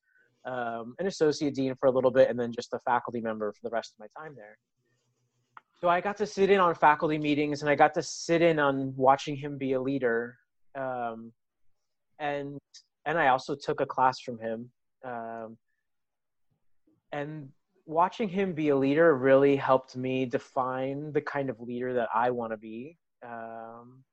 [0.46, 3.60] um, an associate dean for a little bit and then just a faculty member for
[3.64, 4.58] the rest of my time there.
[5.80, 8.60] So I got to sit in on faculty meetings and I got to sit in
[8.60, 10.38] on watching him be a leader.
[10.76, 11.32] Um,
[12.20, 12.58] and
[13.06, 14.72] and I also took a class from him.
[15.06, 15.58] Um,
[17.12, 17.50] and
[17.86, 22.32] watching him be a leader really helped me define the kind of leader that I
[22.32, 24.04] want to be um,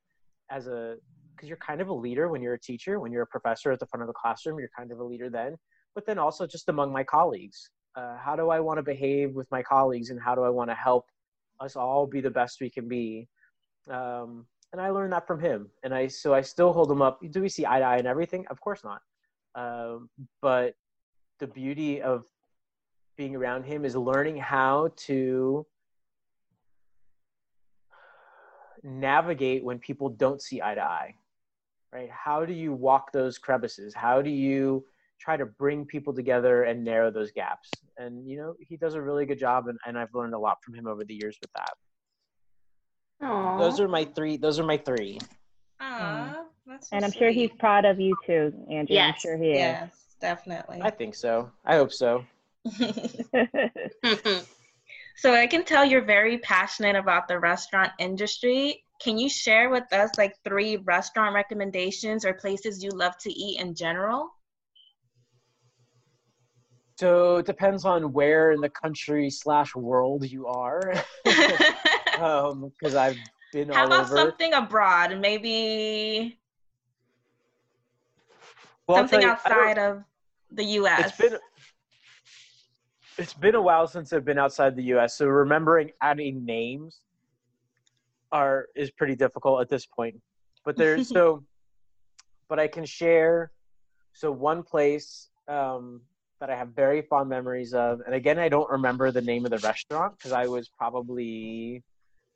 [0.49, 0.97] as a
[1.35, 3.79] because you're kind of a leader when you're a teacher when you're a professor at
[3.79, 5.55] the front of the classroom you're kind of a leader then
[5.95, 9.49] but then also just among my colleagues uh, how do I want to behave with
[9.51, 11.05] my colleagues and how do I want to help
[11.61, 13.27] us all be the best we can be
[13.89, 17.19] um, and I learned that from him and I so I still hold him up.
[17.31, 18.45] Do we see eye to eye and everything?
[18.49, 19.01] Of course not.
[19.55, 20.09] Um,
[20.41, 20.75] but
[21.39, 22.25] the beauty of
[23.17, 25.65] being around him is learning how to
[28.83, 31.15] navigate when people don't see eye to eye
[31.93, 32.09] right?
[32.09, 33.93] How do you walk those crevices?
[33.93, 34.85] How do you
[35.19, 37.69] try to bring people together and narrow those gaps?
[37.97, 40.57] And you know he does a really good job and, and i've learned a lot
[40.63, 41.69] from him over the years with that
[43.21, 43.59] Aww.
[43.59, 45.19] those are my three those are my three
[45.81, 46.75] Aww, hmm.
[46.79, 47.19] so and i'm sweet.
[47.19, 49.13] sure he's proud of you too andrew yes.
[49.13, 52.23] i'm sure he is yes definitely i think so i hope so
[55.15, 58.83] so I can tell you're very passionate about the restaurant industry.
[59.01, 63.59] Can you share with us like three restaurant recommendations or places you love to eat
[63.59, 64.29] in general?
[66.99, 70.93] So it depends on where in the country slash world you are.
[72.21, 73.17] Because um, I've
[73.51, 74.15] been How all about over.
[74.15, 75.19] something abroad?
[75.19, 76.37] Maybe
[78.87, 80.03] well, something you, outside of
[80.51, 81.07] the U.S.
[81.07, 81.39] It's been
[83.17, 87.01] it's been a while since I've been outside the U.S., so remembering adding names
[88.31, 90.21] are is pretty difficult at this point.
[90.63, 91.43] But there's so,
[92.49, 93.51] but I can share.
[94.13, 96.01] So one place um,
[96.39, 99.51] that I have very fond memories of, and again, I don't remember the name of
[99.51, 101.81] the restaurant because I was probably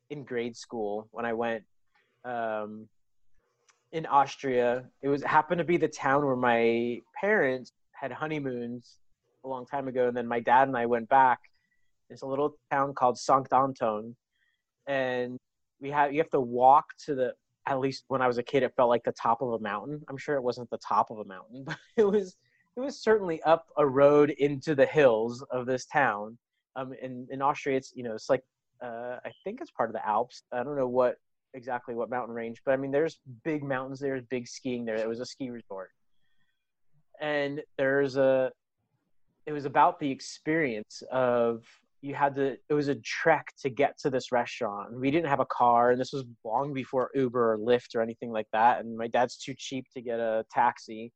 [0.10, 1.64] in grade school when I went
[2.24, 2.88] um,
[3.92, 4.86] in Austria.
[5.02, 8.98] It was happened to be the town where my parents had honeymoons
[9.44, 11.40] a long time ago, and then my dad and I went back.
[12.10, 14.16] It's a little town called Sankt Anton,
[14.88, 15.40] and
[15.80, 17.34] we have you have to walk to the.
[17.68, 20.00] At least when I was a kid, it felt like the top of a mountain.
[20.08, 22.36] I'm sure it wasn't the top of a mountain, but it was
[22.78, 26.38] it was certainly up a road into the hills of this town.
[26.76, 28.44] Um, in in Austria, it's you know it's like
[28.82, 30.44] uh, I think it's part of the Alps.
[30.52, 31.18] I don't know what
[31.54, 34.00] exactly what mountain range, but I mean there's big mountains.
[34.00, 34.96] There's big skiing there.
[34.96, 35.92] It was a ski resort,
[37.20, 38.52] and there's a
[39.46, 41.64] it was about the experience of
[42.02, 45.40] you had to it was a trek to get to this restaurant we didn't have
[45.40, 48.96] a car and this was long before uber or lyft or anything like that and
[48.96, 51.12] my dad's too cheap to get a taxi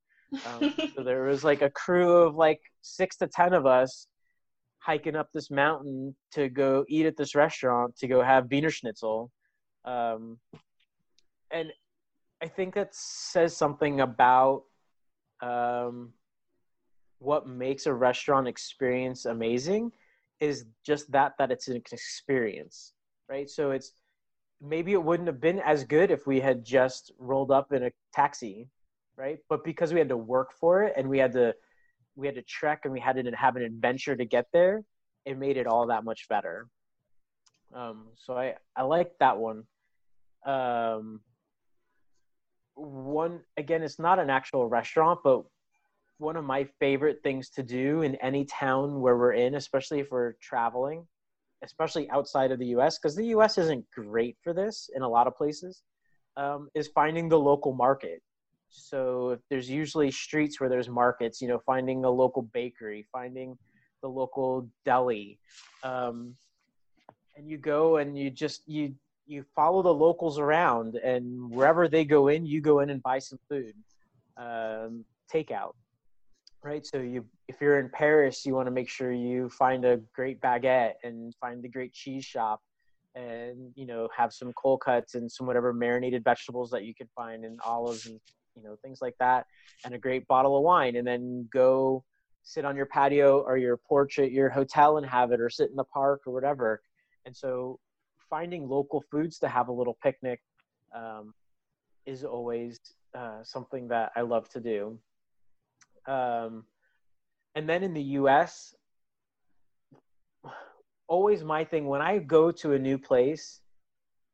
[0.45, 4.07] um, so there was like a crew of like six to ten of us
[4.79, 9.31] hiking up this mountain to go eat at this restaurant to go have Wiener Schnitzel.
[9.85, 10.39] Um,
[11.51, 11.71] and
[12.41, 14.63] I think that says something about
[15.41, 16.13] um,
[17.19, 19.91] what makes a restaurant experience amazing
[20.39, 22.93] is just that that it's an experience
[23.29, 23.91] right so it's
[24.61, 27.91] maybe it wouldn't have been as good if we had just rolled up in a
[28.13, 28.67] taxi
[29.17, 31.53] right but because we had to work for it and we had to
[32.19, 34.83] we had to trek and we had to have an adventure to get there,
[35.25, 36.67] it made it all that much better.
[37.73, 39.63] Um, so I I like that one.
[40.45, 41.21] Um,
[42.75, 45.43] one again, it's not an actual restaurant, but
[46.17, 50.11] one of my favorite things to do in any town where we're in, especially if
[50.11, 51.07] we're traveling,
[51.63, 55.27] especially outside of the US, because the US isn't great for this in a lot
[55.27, 55.83] of places,
[56.35, 58.21] um, is finding the local market.
[58.69, 63.57] So there's usually streets where there's markets, you know, finding a local bakery, finding
[64.01, 65.39] the local deli,
[65.83, 66.35] um,
[67.35, 68.93] and you go and you just you
[69.25, 73.19] you follow the locals around, and wherever they go in, you go in and buy
[73.19, 73.73] some food,
[74.37, 75.03] um,
[75.33, 75.73] takeout,
[76.63, 76.85] right?
[76.85, 80.39] So you if you're in Paris, you want to make sure you find a great
[80.41, 82.61] baguette and find the great cheese shop
[83.15, 87.09] and you know have some cold cuts and some whatever marinated vegetables that you can
[87.15, 88.19] find and olives and
[88.61, 89.45] you know things like that
[89.85, 92.03] and a great bottle of wine and then go
[92.43, 95.69] sit on your patio or your porch at your hotel and have it or sit
[95.69, 96.81] in the park or whatever.
[97.25, 97.79] And so
[98.29, 100.41] finding local foods to have a little picnic
[100.95, 101.33] um,
[102.05, 102.79] is always
[103.15, 104.97] uh, something that i love to do.
[106.07, 106.65] Um,
[107.55, 108.73] and then in the us
[111.07, 113.61] always my thing when i go to a new place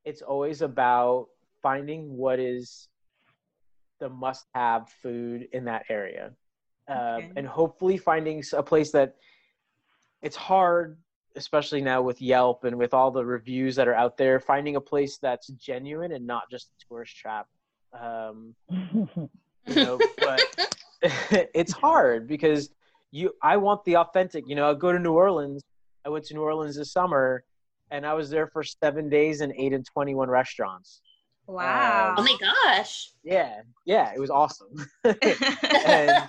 [0.04, 1.28] it's always about
[1.62, 2.90] finding what is
[4.00, 6.32] the must have food in that area.
[6.88, 7.32] Um, okay.
[7.36, 9.16] and hopefully finding a place that
[10.22, 11.00] it's hard
[11.36, 14.82] especially now with yelp and with all the reviews that are out there finding a
[14.82, 17.48] place that's genuine and not just a tourist trap.
[18.00, 18.56] Um,
[19.68, 20.42] you know but
[21.54, 22.70] it's hard because
[23.12, 25.64] you i want the authentic you know i go to new orleans.
[26.06, 27.44] I went to new orleans this summer
[27.92, 31.02] and i was there for seven days and ate in 21 restaurants
[31.48, 32.10] Wow.
[32.10, 33.12] Um, oh my gosh.
[33.24, 33.62] Yeah.
[33.86, 34.12] Yeah.
[34.14, 34.76] It was awesome.
[35.04, 36.28] and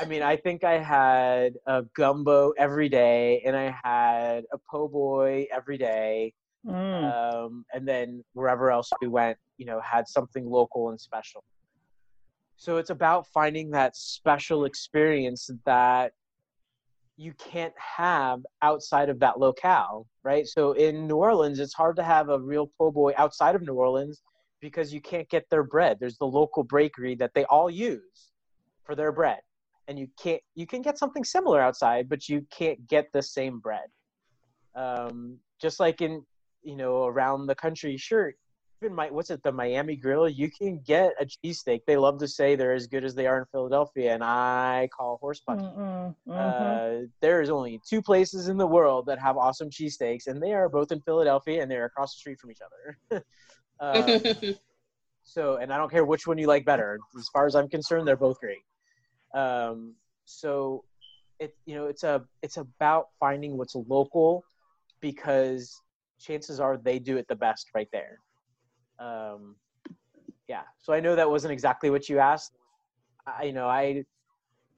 [0.00, 4.88] I mean, I think I had a gumbo every day and I had a po'
[4.88, 6.32] boy every day.
[6.66, 7.44] Mm.
[7.44, 11.44] Um, and then wherever else we went, you know, had something local and special.
[12.56, 16.12] So it's about finding that special experience that
[17.18, 20.46] you can't have outside of that locale, right?
[20.46, 23.74] So in New Orleans, it's hard to have a real po' boy outside of New
[23.74, 24.22] Orleans
[24.66, 25.96] because you can't get their bread.
[26.00, 28.32] There's the local bakery that they all use
[28.82, 29.38] for their bread.
[29.86, 33.60] And you can't you can get something similar outside, but you can't get the same
[33.60, 33.88] bread.
[34.74, 36.24] Um, just like in
[36.64, 38.32] you know around the country, sure.
[38.82, 40.28] Even my what's it the Miami Grill?
[40.28, 41.82] You can get a cheesesteak.
[41.86, 45.18] They love to say they're as good as they are in Philadelphia, and I call
[45.18, 45.62] horse punch.
[45.62, 46.30] Mm-hmm.
[46.30, 50.52] Uh, there is only two places in the world that have awesome cheesesteaks, and they
[50.52, 53.22] are both in Philadelphia, and they're across the street from each other.
[53.80, 54.20] Um,
[55.24, 56.98] so, and I don't care which one you like better.
[57.18, 58.62] As far as I'm concerned, they're both great.
[59.34, 60.84] Um, so,
[61.38, 64.42] it you know it's a it's about finding what's local
[65.00, 65.82] because
[66.18, 68.20] chances are they do it the best right there.
[68.98, 69.56] Um,
[70.48, 70.62] yeah.
[70.78, 72.56] So I know that wasn't exactly what you asked.
[73.26, 74.04] I you know I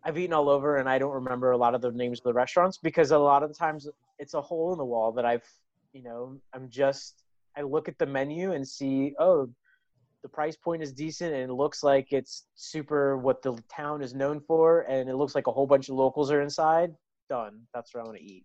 [0.05, 2.33] I've eaten all over and I don't remember a lot of the names of the
[2.33, 5.47] restaurants because a lot of the times it's a hole in the wall that I've
[5.93, 7.25] you know I'm just
[7.59, 9.49] I look at the menu and see, oh,
[10.23, 14.14] the price point is decent and it looks like it's super what the town is
[14.14, 16.94] known for, and it looks like a whole bunch of locals are inside.
[17.29, 17.62] Done.
[17.75, 18.44] That's what I want to eat.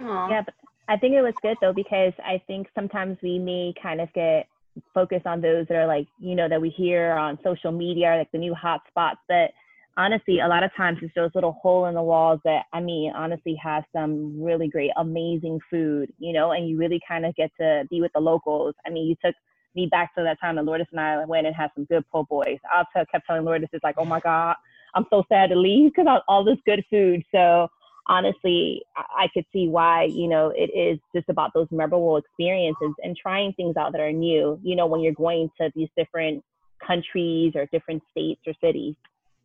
[0.00, 0.30] Aww.
[0.30, 0.54] Yeah, but
[0.88, 4.48] I think it was good though because I think sometimes we may kind of get
[4.94, 8.32] focused on those that are like you know that we hear on social media, like
[8.32, 9.50] the new hot spots, but
[9.96, 13.12] honestly, a lot of times it's those little hole in the walls that I mean,
[13.14, 17.50] honestly, have some really great, amazing food, you know, and you really kind of get
[17.60, 18.74] to be with the locals.
[18.86, 19.34] I mean, you took
[19.74, 22.24] me back to that time that Lourdes and I went and had some good po'
[22.24, 22.58] boys.
[22.72, 24.56] I kept telling Lourdes, it's like, oh my God,
[24.94, 27.22] I'm so sad to leave because all this good food.
[27.32, 27.68] So
[28.06, 33.16] honestly, I could see why, you know, it is just about those memorable experiences and
[33.16, 36.42] trying things out that are new, you know, when you're going to these different
[36.84, 38.96] countries or different states or cities.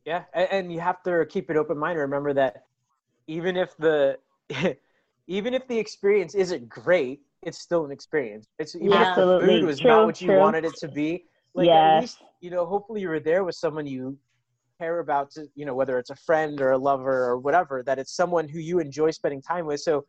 [0.06, 1.98] Yeah, and, you have to keep an open mind.
[1.98, 2.66] Remember that
[3.28, 4.20] even if the
[5.28, 8.46] even if the experience isn't great, it's still an experience.
[8.60, 9.10] It's even yeah.
[9.10, 10.40] if the food was true, not what you true.
[10.40, 11.26] wanted it to be.
[11.56, 11.76] Like yes.
[11.76, 14.16] at least you know, hopefully you were there with someone you
[14.80, 17.98] care about to you know, whether it's a friend or a lover or whatever, that
[17.98, 19.82] it's someone who you enjoy spending time with.
[19.82, 20.06] So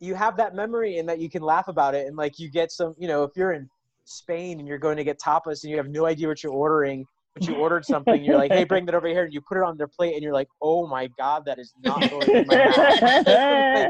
[0.00, 2.72] you have that memory and that you can laugh about it and like you get
[2.72, 3.68] some you know, if you're in
[4.04, 7.06] Spain and you're going to get tapas and you have no idea what you're ordering
[7.38, 9.62] but you ordered something, you're like, hey, bring that over here, and you put it
[9.64, 12.56] on their plate, and you're like, oh my god, that is not going in my
[12.56, 13.86] mouth.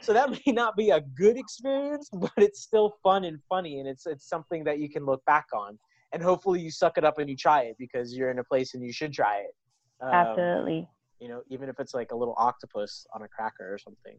[0.00, 3.88] so that may not be a good experience, but it's still fun and funny, and
[3.88, 5.78] it's it's something that you can look back on,
[6.12, 8.74] and hopefully you suck it up and you try it because you're in a place
[8.74, 9.54] and you should try it.
[10.02, 10.88] Um, Absolutely.
[11.20, 14.18] You know, even if it's like a little octopus on a cracker or something,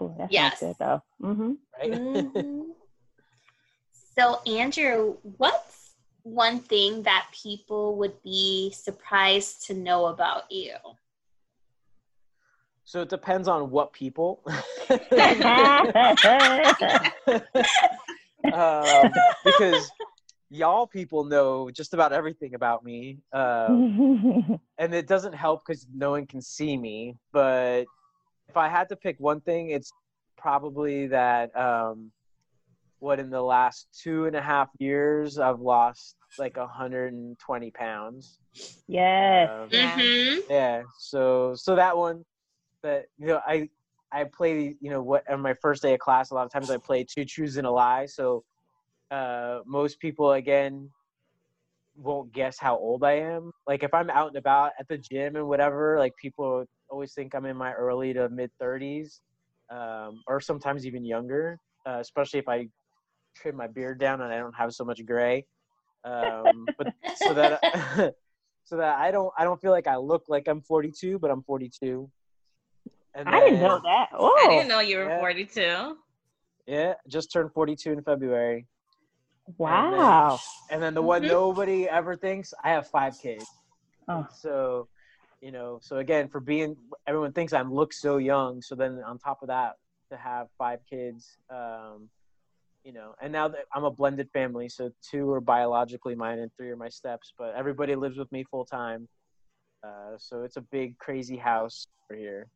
[0.00, 0.60] Ooh, that Yes.
[0.60, 1.02] good though.
[1.20, 1.92] hmm right?
[1.92, 2.62] Mhm.
[4.18, 5.65] so, Andrew, what's
[6.26, 10.74] one thing that people would be surprised to know about you?
[12.86, 14.42] so it depends on what people.
[18.52, 19.10] um,
[19.44, 19.90] because
[20.50, 23.18] y'all people know just about everything about me.
[23.32, 27.16] Um, and it doesn't help because no one can see me.
[27.32, 27.86] But
[28.48, 29.92] if I had to pick one thing, it's
[30.38, 32.12] probably that um,
[33.06, 38.38] what in the last two and a half years I've lost like 120 pounds.
[38.88, 39.48] yes.
[39.48, 40.02] Um, Yeah.
[40.02, 40.38] Mhm.
[40.50, 40.82] yeah.
[40.98, 42.24] So so that one,
[42.82, 43.68] that you know I
[44.12, 46.70] I play you know what on my first day of class a lot of times
[46.70, 48.06] I play two truths and a lie.
[48.06, 48.42] So
[49.10, 50.90] uh, most people again
[51.96, 53.52] won't guess how old I am.
[53.66, 57.34] Like if I'm out and about at the gym and whatever, like people always think
[57.34, 59.20] I'm in my early to mid 30s,
[59.70, 61.58] um, or sometimes even younger.
[61.88, 62.66] Uh, especially if I
[63.40, 65.46] trim my beard down and I don't have so much gray.
[66.04, 67.60] Um, but so that
[68.64, 71.42] so that I don't I don't feel like I look like I'm 42, but I'm
[71.42, 72.10] 42.
[73.14, 74.08] And I didn't know that.
[74.12, 75.18] Oh, I didn't know you were Yeah.
[75.20, 75.96] 42.
[76.66, 78.66] Yeah, just turned 42 in February.
[79.58, 80.38] wow.
[80.70, 81.28] And then the one Mhm.
[81.28, 83.46] nobody ever thinks, I have five kids.
[84.08, 84.26] Oh.
[84.34, 84.88] So,
[85.40, 86.76] you know, so again, for being,
[87.06, 88.60] everyone thinks I'm look so young.
[88.62, 89.76] So then on top of that,
[90.10, 92.10] to have five kids, um,
[92.86, 96.52] you know, and now that I'm a blended family, so two are biologically mine and
[96.56, 99.08] three are my steps, but everybody lives with me full time.
[99.84, 102.46] Uh, so it's a big, crazy house over here.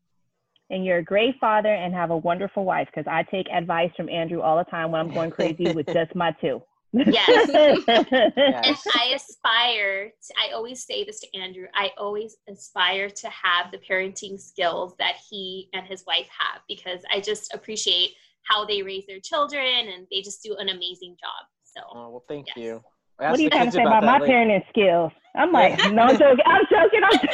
[0.70, 4.08] And you're a great father and have a wonderful wife because I take advice from
[4.08, 6.62] Andrew all the time when I'm going crazy with just my two.
[6.92, 7.48] Yes.
[7.50, 13.70] And I aspire, to, I always say this to Andrew, I always aspire to have
[13.70, 18.10] the parenting skills that he and his wife have because I just appreciate
[18.50, 21.46] how they raise their children and they just do an amazing job.
[21.64, 22.56] So, Oh, well, thank Yes.
[22.58, 22.84] you.
[23.18, 24.32] what are you Ask trying to say about, that my later.
[24.32, 25.12] parenting skills?
[25.36, 26.44] I'm like, no, I'm joking.
[26.46, 27.00] I'm joking.
[27.04, 27.28] I'm joking.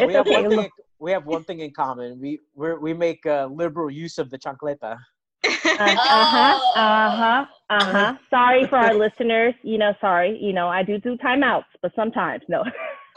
[0.06, 0.42] we It's have okay.
[0.46, 0.70] one thing.
[0.98, 2.20] We have one thing in common.
[2.20, 4.96] We we're, we make uh, liberal use of the chancleta.
[5.44, 6.60] Uh huh.
[6.76, 7.44] Uh huh.
[7.70, 8.12] Uh huh.
[8.30, 9.54] Sorry for our listeners.
[9.62, 10.38] You know, sorry.
[10.40, 12.64] You know, I do do timeouts, but sometimes no.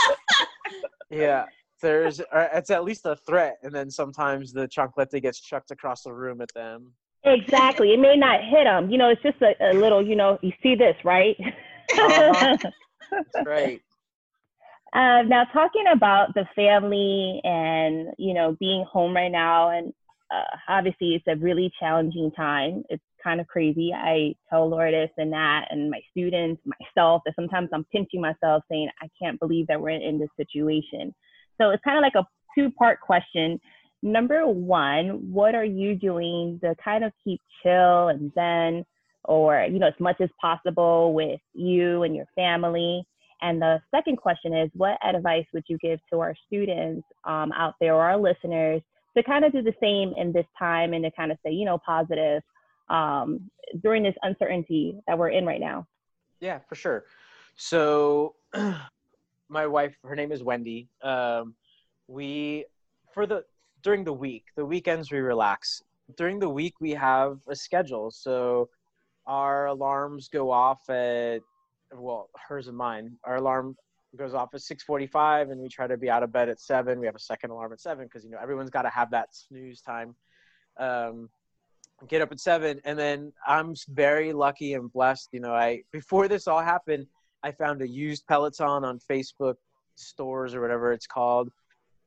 [1.10, 1.46] Yeah,
[1.84, 6.02] there's uh, it's at least a threat, and then sometimes the chancleta gets chucked across
[6.02, 6.94] the room at them.
[7.24, 7.94] exactly.
[7.94, 8.90] It may not hit them.
[8.90, 10.04] You know, it's just a, a little.
[10.04, 11.36] You know, you see this, right?
[11.40, 12.58] Uh-huh.
[13.12, 13.82] That's right.
[14.96, 19.94] Uh, now, talking about the family and you know being home right now, and
[20.34, 22.84] uh, obviously it's a really challenging time.
[22.90, 23.92] It's kind of crazy.
[23.94, 28.90] I tell Lourdes and that, and my students, myself, that sometimes I'm pinching myself, saying
[29.02, 31.14] I can't believe that we're in this situation.
[31.64, 33.60] So it's kind of like a two-part question.
[34.02, 38.86] Number one, what are you doing to kind of keep chill and zen,
[39.24, 43.06] or you know, as much as possible with you and your family?
[43.42, 47.76] And the second question is, what advice would you give to our students um, out
[47.80, 48.82] there or our listeners
[49.16, 51.64] to kind of do the same in this time and to kind of say, you
[51.64, 52.42] know, positive
[52.90, 53.50] um,
[53.82, 55.88] during this uncertainty that we're in right now?
[56.42, 57.06] Yeah, for sure.
[57.56, 58.36] So,
[59.54, 60.90] my wife, her name is Wendy.
[61.02, 61.56] Um,
[62.08, 62.66] we
[63.14, 63.46] for the
[63.84, 65.84] during the week, the weekends we relax.
[66.18, 68.12] During the week we have a schedule.
[68.12, 68.70] So,
[69.28, 71.42] our alarms go off at
[71.96, 73.16] well, hers and mine.
[73.24, 73.78] Our alarm
[74.18, 77.00] goes off at 6:45, and we try to be out of bed at seven.
[77.00, 79.34] We have a second alarm at seven because you know everyone's got to have that
[79.34, 80.16] snooze time.
[80.78, 81.30] Um,
[82.08, 85.30] get up at seven, and then I'm very lucky and blessed.
[85.32, 87.06] You know, I before this all happened,
[87.44, 89.56] I found a used Peloton on Facebook
[89.96, 91.50] stores or whatever it's called.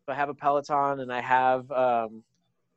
[0.09, 2.22] I have a Peloton, and I have um,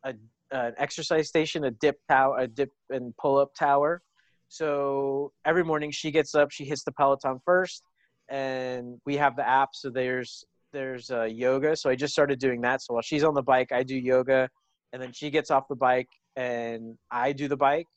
[0.04, 0.16] a
[0.52, 4.02] an exercise station, a dip tower, a dip and pull up tower.
[4.48, 7.84] So every morning she gets up, she hits the Peloton first,
[8.30, 9.70] and we have the app.
[9.74, 10.44] So there's
[10.74, 11.76] there's uh, yoga.
[11.76, 12.82] So I just started doing that.
[12.82, 14.50] So while she's on the bike, I do yoga,
[14.92, 17.88] and then she gets off the bike and I do the bike,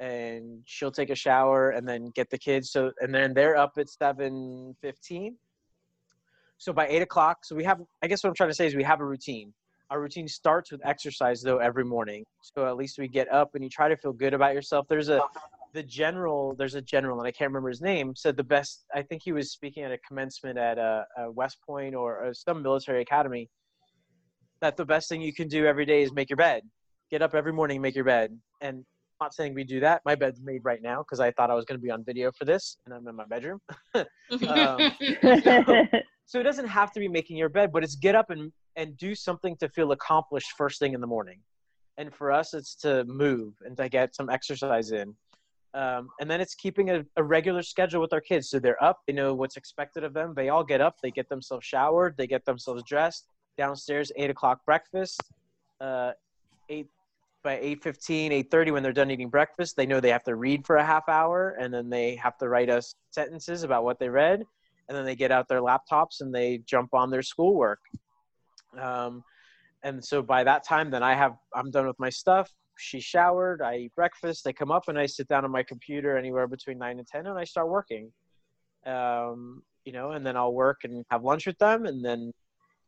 [0.00, 2.70] and she'll take a shower and then get the kids.
[2.70, 5.36] So and then they're up at seven fifteen.
[6.58, 7.80] So by eight o'clock, so we have.
[8.02, 9.52] I guess what I'm trying to say is we have a routine.
[9.90, 12.24] Our routine starts with exercise though every morning.
[12.40, 14.86] So at least we get up and you try to feel good about yourself.
[14.88, 15.20] There's a
[15.72, 16.54] the general.
[16.56, 18.14] There's a general, and I can't remember his name.
[18.14, 18.84] Said the best.
[18.94, 22.34] I think he was speaking at a commencement at a, a West Point or, or
[22.34, 23.48] some military academy.
[24.60, 26.62] That the best thing you can do every day is make your bed.
[27.10, 28.38] Get up every morning, make your bed.
[28.60, 28.84] And
[29.22, 30.02] not saying we do that.
[30.04, 32.32] My bed's made right now because I thought I was going to be on video
[32.32, 33.60] for this, and I'm in my bedroom.
[34.48, 34.90] Um,
[36.26, 38.96] so it doesn't have to be making your bed, but it's get up and and
[38.96, 41.38] do something to feel accomplished first thing in the morning.
[41.98, 45.14] And for us, it's to move and to get some exercise in.
[45.74, 48.48] Um, and then it's keeping a, a, regular schedule with our kids.
[48.50, 50.32] So they're up, they know what's expected of them.
[50.34, 53.26] They all get up, they get themselves showered, they get themselves dressed.
[53.58, 55.20] Downstairs, eight o'clock breakfast.
[55.80, 56.12] Uh,
[56.68, 56.88] eight
[57.42, 60.76] by 8.15 8.30 when they're done eating breakfast they know they have to read for
[60.76, 64.44] a half hour and then they have to write us sentences about what they read
[64.88, 67.78] and then they get out their laptops and they jump on their schoolwork.
[68.78, 69.22] Um,
[69.82, 72.50] and so by that time then i have i'm done with my stuff.
[72.78, 76.16] She showered i eat breakfast i come up and i sit down on my computer
[76.16, 78.12] anywhere between 9 and 10 and i start working.
[78.86, 82.32] Um, you know and then i'll work and have lunch with them and then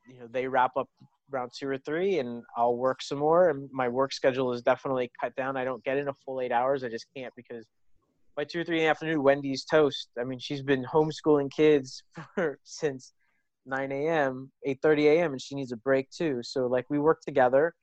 [0.07, 0.89] you know they wrap up
[1.33, 3.51] around two or three and I'll work some more.
[3.51, 5.57] And my work schedule is definitely cut down.
[5.57, 6.85] I don't get in a full eight hours.
[6.85, 7.64] I just can't because
[8.37, 10.09] by two or three in the afternoon, Wendy's toast.
[10.18, 12.03] I mean, she's been homeschooling kids
[12.35, 13.12] for since
[13.66, 16.41] 9 a.m., 8:30 a.m., and she needs a break too.
[16.43, 17.75] So like we work together,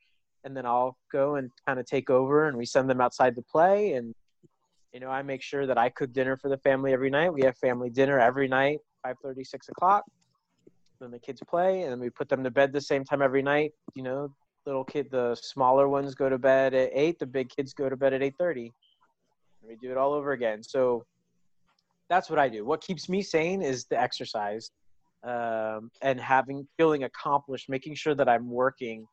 [0.44, 3.42] and then I'll go and kind of take over, and we send them outside to
[3.42, 3.94] play.
[3.94, 4.14] And
[4.92, 7.32] you know, I make sure that I cook dinner for the family every night.
[7.32, 10.04] We have family dinner every night, 5:30, 6 o'clock
[11.02, 13.72] then the kids play, and we put them to bed the same time every night.
[13.94, 14.32] You know,
[14.64, 17.18] little kid, the smaller ones go to bed at eight.
[17.18, 18.72] The big kids go to bed at eight thirty.
[19.66, 20.62] We do it all over again.
[20.62, 21.04] So
[22.08, 22.64] that's what I do.
[22.64, 24.70] What keeps me sane is the exercise
[25.24, 29.06] um, and having feeling accomplished, making sure that I'm working.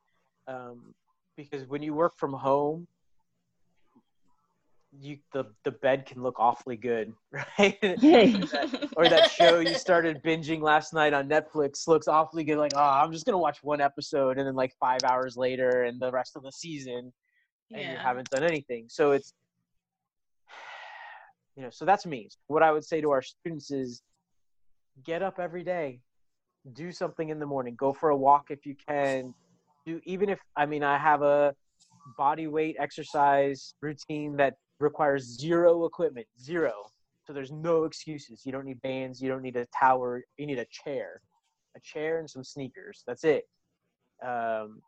[0.48, 0.94] Um,
[1.38, 2.88] because when you work from home,
[4.92, 7.78] you the the bed can look awfully good, right?
[8.98, 12.58] or that show you started binging last night on Netflix looks awfully good.
[12.58, 16.00] Like, oh, I'm just gonna watch one episode, and then like five hours later, and
[16.00, 17.14] the rest of the season,
[17.72, 17.92] and yeah.
[17.92, 18.86] you haven't done anything.
[18.90, 19.34] So it's,
[21.56, 22.30] you know, so that's me.
[22.48, 24.02] What I would say to our students is,
[25.04, 26.00] get up every day,
[26.74, 29.34] do something in the morning, go for a walk if you can.
[29.86, 31.54] Do even if I mean I have a
[32.18, 36.74] body weight exercise routine that requires zero equipment, zero.
[37.26, 38.44] So there's no excuses.
[38.46, 39.22] You don't need bands.
[39.22, 40.24] You don't need a tower.
[40.38, 41.22] You need a chair,
[41.76, 43.04] a chair and some sneakers.
[43.06, 43.48] That's it.
[44.26, 44.82] Um,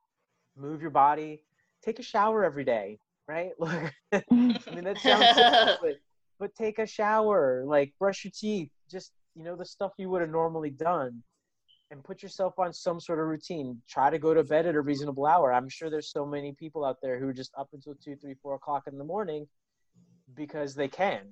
[0.57, 1.43] move your body.
[1.83, 3.51] Take a shower every day, right?
[3.59, 5.95] Look, I mean, that sounds simple, but,
[6.39, 7.63] but take a shower.
[7.65, 8.71] Like brush your teeth.
[8.89, 11.23] Just you know the stuff you would have normally done
[11.91, 13.79] and put yourself on some sort of routine.
[13.87, 15.53] Try to go to bed at a reasonable hour.
[15.53, 18.35] I'm sure there's so many people out there who are just up until two, three,
[18.41, 19.45] four o'clock in the morning
[20.35, 21.27] because they can.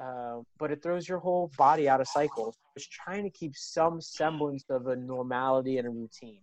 [0.00, 2.54] Uh, but it throws your whole body out of cycle.
[2.74, 6.40] It's trying to keep some semblance of a normality and a routine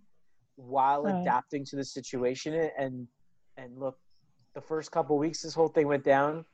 [0.58, 1.22] while right.
[1.22, 2.70] adapting to the situation.
[2.78, 3.08] And
[3.58, 3.98] and look,
[4.54, 6.46] the first couple weeks this whole thing went down.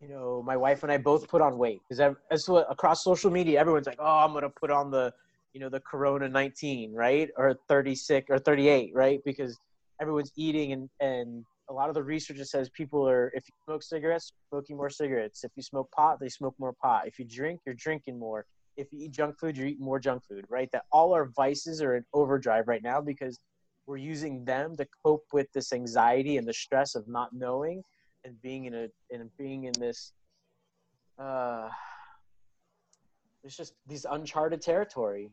[0.00, 3.30] You know, my wife and I both put on weight because that's what across social
[3.30, 5.12] media, everyone's like, "Oh, I'm gonna put on the,
[5.52, 9.58] you know, the Corona 19, right, or 36 or 38, right?" Because
[10.00, 13.82] everyone's eating and and a lot of the research says people are if you smoke
[13.82, 15.44] cigarettes smoking more cigarettes.
[15.44, 17.06] If you smoke pot they smoke more pot.
[17.06, 18.46] If you drink you're drinking more.
[18.76, 20.68] If you eat junk food you're eating more junk food right?
[20.72, 23.38] That all our vices are in overdrive right now because
[23.86, 27.82] we're using them to cope with this anxiety and the stress of not knowing
[28.24, 30.12] and being in a and being in this
[31.18, 31.68] uh
[33.44, 35.30] it's just these uncharted territory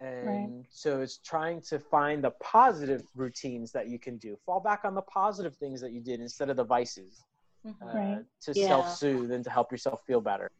[0.00, 0.64] and right.
[0.70, 4.94] so it's trying to find the positive routines that you can do fall back on
[4.94, 7.24] the positive things that you did instead of the vices
[7.66, 7.88] mm-hmm.
[7.88, 8.24] uh, right.
[8.40, 8.66] to yeah.
[8.66, 10.50] self-soothe and to help yourself feel better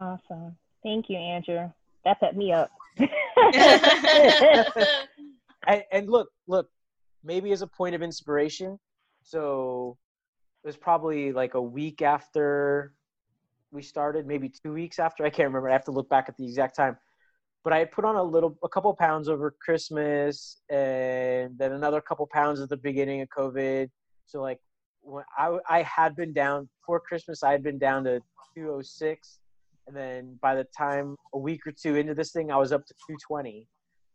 [0.00, 1.70] awesome thank you andrew
[2.04, 2.70] that set me up
[5.66, 6.68] and, and look look
[7.24, 8.78] maybe as a point of inspiration
[9.22, 9.96] so
[10.64, 12.92] it was probably like a week after
[13.70, 16.36] we started maybe two weeks after i can't remember i have to look back at
[16.36, 16.96] the exact time
[17.64, 22.26] but I put on a little, a couple pounds over Christmas, and then another couple
[22.32, 23.88] pounds at the beginning of COVID.
[24.26, 24.58] So like,
[25.02, 28.20] when I I had been down for Christmas, I had been down to
[28.54, 29.38] 206,
[29.86, 32.86] and then by the time a week or two into this thing, I was up
[32.86, 33.66] to 220,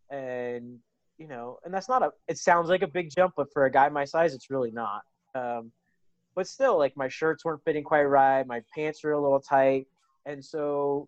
[0.09, 0.79] and
[1.17, 2.11] you know, and that's not a.
[2.27, 5.01] It sounds like a big jump, but for a guy my size, it's really not.
[5.35, 5.71] Um,
[6.35, 9.87] but still, like my shirts weren't fitting quite right, my pants were a little tight,
[10.25, 11.07] and so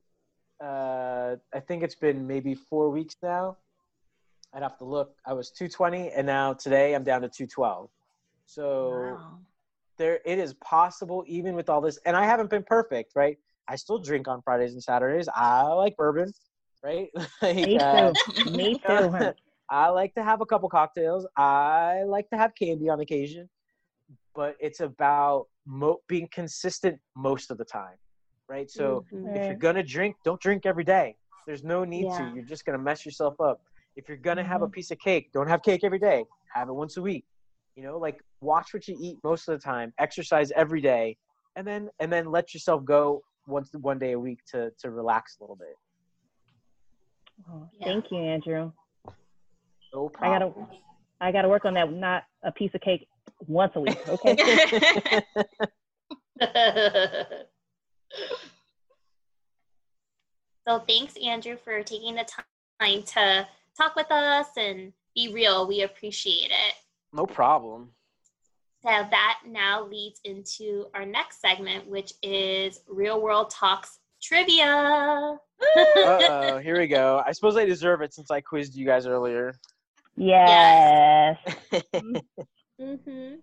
[0.62, 3.58] uh, I think it's been maybe four weeks now.
[4.54, 5.16] I'd have to look.
[5.26, 7.90] I was 220, and now today I'm down to 212.
[8.46, 9.38] So wow.
[9.98, 12.00] there, it is possible even with all this.
[12.06, 13.38] And I haven't been perfect, right?
[13.68, 15.30] I still drink on Fridays and Saturdays.
[15.34, 16.34] I like bourbon,
[16.84, 17.10] right?
[17.42, 17.80] like, Me too.
[17.80, 18.14] Uh,
[18.46, 19.34] Me too.
[19.70, 21.28] I like to have a couple cocktails.
[21.38, 23.48] I like to have candy on occasion,
[24.34, 27.98] but it's about mo- being consistent most of the time
[28.50, 28.70] right?
[28.70, 29.36] So mm-hmm.
[29.36, 31.16] if you're gonna drink, don't drink every day.
[31.46, 32.18] There's no need Yeah.
[32.18, 32.36] to.
[32.36, 33.62] You're just gonna mess yourself up.
[33.96, 34.74] If you're gonna have a Mhm.
[34.74, 36.26] piece of cake, don't have cake every day.
[36.54, 37.26] Have it once a week.
[37.76, 39.94] You know, like watch what you eat most of the time.
[40.00, 41.18] Exercise every day,
[41.56, 45.38] and then and then let yourself go once one day a week to to relax
[45.38, 45.76] a little bit.
[47.50, 47.86] Oh, Yeah.
[47.86, 48.72] Thank you, Andrew.
[49.94, 50.54] No I problem.
[50.54, 50.82] gotta,
[51.22, 51.92] I gotta work on that.
[51.92, 53.08] Not a piece of cake
[53.48, 53.98] once a week.
[54.10, 54.36] Okay.
[60.68, 62.26] so thanks, Andrew, for taking the
[62.80, 63.48] time to
[63.78, 65.68] talk with us and be real.
[65.68, 66.76] We appreciate it.
[67.14, 67.90] no problem.
[68.82, 74.66] So that now leads into our next segment, which is Real World Talks Trivia.
[74.66, 75.38] Uh
[75.76, 77.22] oh, here we go.
[77.26, 79.54] I suppose I deserve it since I quizzed you guys earlier.
[80.16, 81.38] Yes.
[81.94, 83.36] mm-hmm.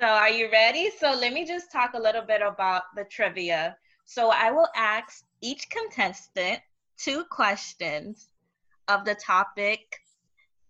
[0.00, 0.90] So, are you ready?
[0.96, 3.76] So, let me just talk a little bit about the trivia.
[4.04, 6.60] So, I will ask each contestant
[6.98, 8.28] two questions
[8.88, 9.80] of the topic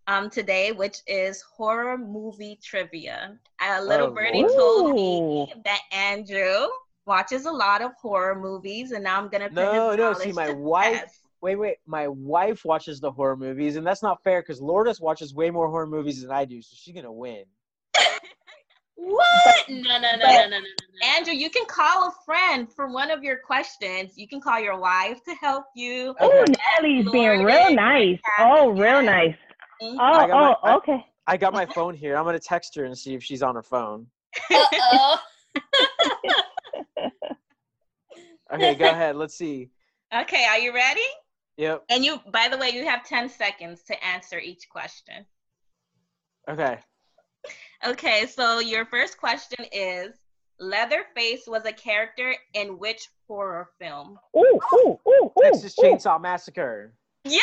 [0.07, 3.39] um, today, which is horror movie trivia.
[3.61, 4.53] A little Oh, birdie Lord.
[4.55, 6.66] told me that Andrew
[7.07, 10.14] watches a lot of horror movies, and now I'm gonna put No, no.
[10.14, 11.01] See, my wife.
[11.01, 11.20] test.
[11.41, 11.76] Wait, wait.
[11.87, 15.68] My wife watches the horror movies, and that's not fair because Lourdes watches way more
[15.68, 17.45] horror movies than I do, so she's gonna win.
[18.95, 19.24] What?
[19.68, 21.07] No, no, no, no, no, no, no, no.
[21.07, 24.16] Andrew, you can call a friend for one of your questions.
[24.16, 26.14] You can call your wife to help you.
[26.20, 26.53] Oh, Okay.
[26.80, 28.18] Natalie's being real nice.
[28.38, 29.11] Oh, real yeah.
[29.11, 29.36] nice.
[29.82, 29.97] Mhm.
[29.99, 31.07] Oh, my- oh, okay.
[31.26, 32.16] I got my phone here.
[32.16, 34.07] I'm gonna text her and see if she's on her phone.
[34.51, 35.18] Uh-oh.
[38.53, 39.16] Okay, go ahead.
[39.16, 39.70] Let's see.
[40.14, 41.01] Okay, are you ready?
[41.57, 41.84] Yep.
[41.88, 45.24] And you, by the way, you have 10 seconds to answer each question.
[46.51, 46.78] Okay.
[47.85, 50.12] Okay, so your first question is
[50.61, 54.18] Leatherface was a character in which horror film?
[54.37, 55.33] Ooh, ooh, ooh, ooh.
[55.43, 55.83] Texas ooh.
[55.83, 56.93] Chainsaw Massacre.
[57.24, 57.43] Yes!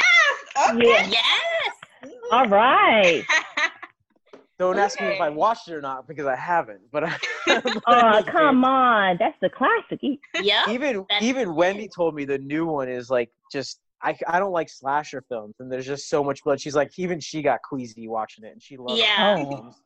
[0.69, 0.85] Okay.
[0.87, 1.07] Yeah.
[1.09, 2.13] Yes.
[2.31, 3.25] All right.
[4.59, 6.81] Don't ask me if I watched it or not because I haven't.
[6.91, 7.17] But I,
[7.87, 9.17] Oh, come on.
[9.17, 9.99] That's the classic.
[10.41, 10.67] Yep.
[10.67, 11.53] Even even it.
[11.53, 15.55] Wendy told me the new one is like just I I don't like slasher films
[15.59, 16.59] and there's just so much blood.
[16.59, 19.35] She's like even she got queasy watching it and she loves Yeah.
[19.35, 19.75] horror films.
[19.77, 19.83] Oh.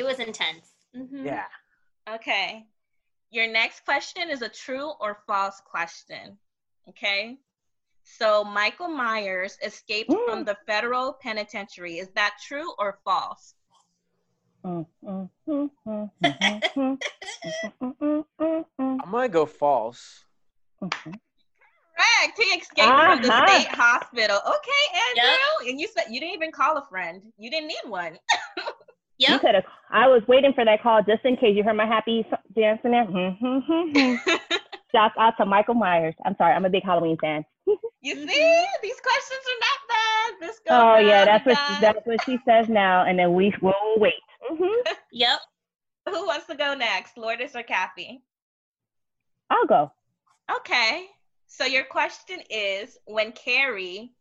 [0.00, 0.72] It was intense.
[0.96, 1.26] Mm-hmm.
[1.26, 1.44] Yeah.
[2.08, 2.64] Okay.
[3.30, 6.38] Your next question is a true or false question.
[6.88, 7.38] Okay.
[8.02, 10.24] So Michael Myers escaped mm.
[10.24, 11.98] from the federal penitentiary.
[11.98, 13.52] Is that true or false?
[14.64, 14.86] I'm
[19.12, 20.24] gonna go false.
[20.80, 22.38] Correct.
[22.38, 23.16] He escaped uh-huh.
[23.16, 23.46] from the uh-huh.
[23.46, 24.38] state hospital.
[24.46, 25.28] Okay, Andrew.
[25.60, 25.70] Yep.
[25.70, 27.20] And you said you didn't even call a friend.
[27.36, 28.18] You didn't need one.
[29.28, 29.64] You could have.
[29.90, 32.24] I was waiting for that call just in case you heard my happy
[32.56, 33.04] dance in there.
[33.10, 34.50] Mm, mm, mm, mm.
[34.92, 36.14] Shouts out to Michael Myers.
[36.24, 37.44] I'm sorry, I'm a big Halloween fan.
[37.66, 40.48] you see, these questions are not bad.
[40.48, 43.54] This go Oh yeah, that's what she, that's what she says now, and then we
[43.60, 44.14] will wait.
[44.42, 44.66] hmm
[45.12, 45.38] Yep.
[46.08, 48.22] Who wants to go next, Lourdes or Kathy?
[49.50, 49.92] I'll go.
[50.56, 51.06] Okay.
[51.46, 54.12] So your question is when Carrie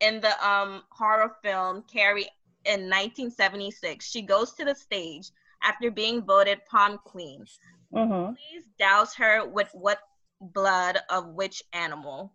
[0.00, 2.28] in the um horror film Carrie
[2.68, 5.30] in 1976, she goes to the stage
[5.62, 7.44] after being voted prom queen.
[7.92, 10.00] hmm Please douse her with what
[10.40, 12.32] blood of which animal?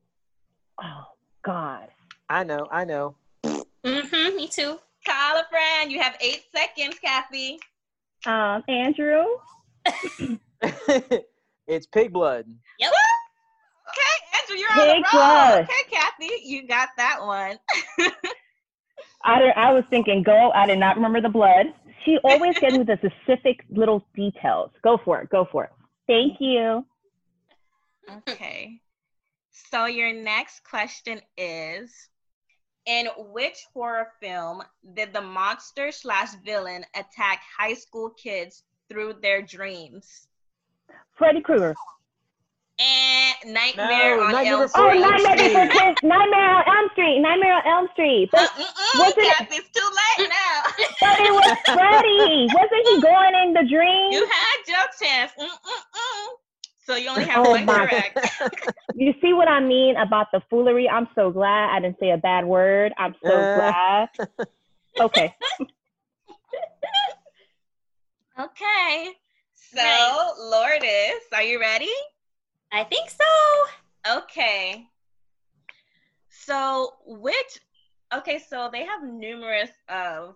[0.82, 1.06] Oh
[1.46, 1.88] God.
[2.30, 3.16] I know, I know.
[3.46, 4.36] Mm-hmm.
[4.36, 4.80] Me too.
[5.06, 5.92] Call a friend.
[5.92, 7.60] You have eight seconds, Kathy.
[8.26, 9.24] Um, Andrew.
[11.68, 12.46] it's pig blood.
[12.80, 12.92] Yep.
[13.90, 15.22] Okay, Andrew, you're on the Pig roll.
[15.22, 15.64] blood.
[15.64, 17.58] Okay, Kathy, you got that one.
[19.24, 20.51] I, I was thinking go.
[20.51, 21.67] I did not remember the blood.
[22.05, 24.71] She always gets me the specific little details.
[24.84, 25.30] Go for it.
[25.30, 25.71] Go for it.
[26.07, 26.86] Thank you.
[28.30, 28.82] Okay.
[29.51, 32.09] So your next question is
[32.86, 34.61] In which horror film
[34.93, 40.28] did the monster slash villain attack high school kids through their dreams?
[41.15, 41.74] Freddy Krueger.
[42.80, 45.53] And Nightmare No, on Nightmare Elm Before Oh, Nightmare Street.
[45.53, 47.19] Before Nightmare on Elm Street.
[47.19, 48.30] Nightmare on Elm Street.
[48.34, 50.86] Uh, But, mm-mm, Was it- Kathy, it's too late now.
[51.01, 52.47] but it was Freddy.
[52.51, 54.11] Wasn't he going in the dream?
[54.11, 55.32] you had your chance.
[55.39, 56.28] Mm-mm-mm.
[56.86, 58.19] So you only have Oh, one my- correct.
[58.95, 60.89] You see what I mean about the foolery?
[60.89, 62.91] I'm so glad I didn't say a bad word.
[62.97, 63.55] I'm so Uh.
[63.55, 64.09] glad.
[64.99, 65.36] Okay.
[68.39, 69.09] Okay.
[69.53, 70.34] So, Right.
[70.39, 71.89] Lourdes, are you ready?
[72.74, 74.17] I think so.
[74.17, 74.88] Okay.
[76.30, 77.59] So, which
[78.13, 80.36] okay, so they have numerous of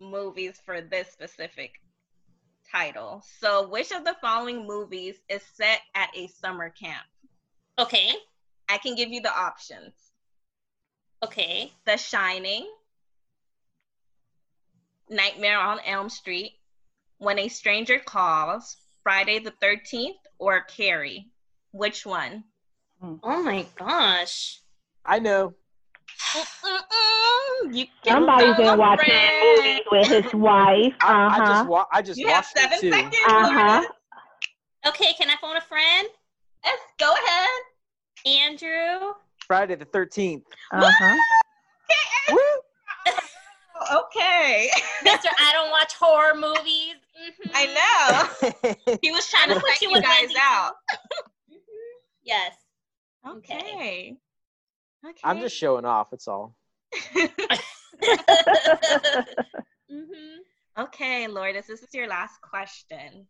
[0.00, 1.72] movies for this specific
[2.70, 3.24] title.
[3.40, 7.06] So, which of the following movies is set at a summer camp?
[7.78, 8.12] Okay.
[8.68, 9.92] I can give you the options
[11.22, 11.72] Okay.
[11.86, 12.70] The Shining,
[15.08, 16.52] Nightmare on Elm Street,
[17.18, 18.76] When a Stranger Calls,
[19.06, 21.28] Friday the 13th, or Carrie.
[21.70, 22.42] Which one?
[23.00, 24.58] Oh my gosh.
[25.04, 25.54] I know.
[26.34, 27.72] Mm-mm-mm.
[27.72, 29.58] You can Somebody's been watching friend.
[29.58, 30.92] movies with his wife.
[31.02, 31.46] I, I Uh-huh.
[31.46, 32.90] just wa- I just You have watched seven it too.
[32.90, 33.14] seconds.
[33.28, 33.84] Uh-huh.
[34.88, 36.08] Okay, can I phone a friend?
[36.64, 38.42] Yes, go ahead.
[38.42, 39.12] Andrew.
[39.46, 40.42] Friday the thirteenth.
[40.72, 41.16] Uh-huh.
[42.32, 42.38] Woo!
[44.00, 44.68] Okay.
[45.04, 46.96] Mister, I don't watch horror movies.
[47.26, 47.50] Mhm.
[47.54, 48.98] I know.
[49.02, 50.36] He was trying to I'll put you you guys Wendy's.
[50.40, 50.72] out.
[51.50, 51.58] Mhm.
[52.22, 52.54] Yes.
[53.26, 54.16] Okay.
[55.04, 55.20] Okay.
[55.24, 56.12] I'm just showing off.
[56.12, 56.54] It's all.
[59.90, 60.38] hmm
[60.78, 63.26] okay, Lourdes, this is your last question.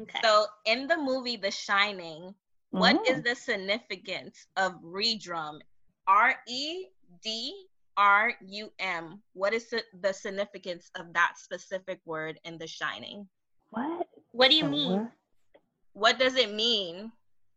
[0.00, 0.18] Okay.
[0.22, 2.34] So, in the movie The Shining,
[2.70, 5.60] what is the significance of redrum?
[6.06, 6.86] R E
[7.22, 7.66] D
[7.96, 9.22] R U M.
[9.34, 13.28] What is the, the significance of that specific word in The Shining?
[13.70, 14.06] What?
[14.32, 14.92] what do you The mean?
[14.92, 15.10] what?
[15.94, 17.12] What does it mean?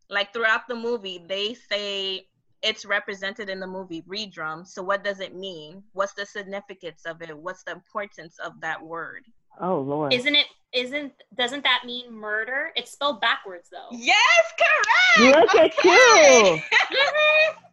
[0.08, 2.26] Like throughout the movie, they say
[2.62, 4.66] it's represented in the movie redrum.
[4.66, 5.82] So, what does it mean?
[5.92, 7.36] What's the significance of it?
[7.36, 9.22] What's the importance of that word?
[9.60, 10.12] Oh Lord.
[10.12, 10.46] Isn't it?
[10.72, 11.12] Isn't?
[11.36, 12.70] Doesn't that mean murder?
[12.76, 13.88] It's spelled backwards though.
[13.96, 14.18] Yes,
[14.58, 15.36] correct.
[15.36, 16.60] Look at you.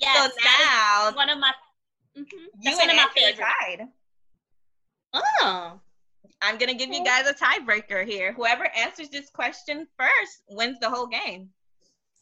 [0.00, 0.30] Yes.
[0.32, 1.52] so now is one of my.
[2.16, 3.40] mhm, you That's one of my Andrew are favorites.
[3.60, 3.88] tied.
[5.14, 5.80] Oh.
[6.40, 8.32] I'm gonna give you guys a tiebreaker here.
[8.32, 11.48] Whoever answers this question first wins the whole game.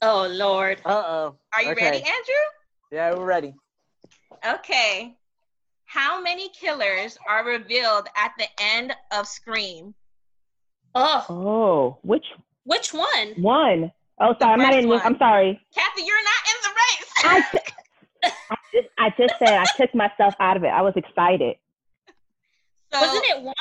[0.00, 0.80] Oh Lord.
[0.84, 1.36] Uh oh.
[1.54, 1.84] Are you Okay.
[1.84, 2.44] ready, Andrew?
[2.92, 3.54] Yeah, we're ready.
[4.46, 5.14] Okay.
[5.84, 9.94] How many killers are revealed at the end of Scream?
[10.94, 11.24] Oh.
[11.28, 12.24] Oh, which
[12.64, 13.34] Which one?
[13.36, 13.92] one?
[14.18, 14.88] Oh, sorry, I'm not in.
[14.88, 15.00] one.
[15.04, 15.60] I'm sorry.
[15.74, 16.95] Kathy, you're not in the race.
[17.26, 17.58] I, t-
[18.50, 20.68] I just, I just said I took myself out of it.
[20.68, 21.56] I was excited.
[22.92, 23.54] so, Wasn't it one?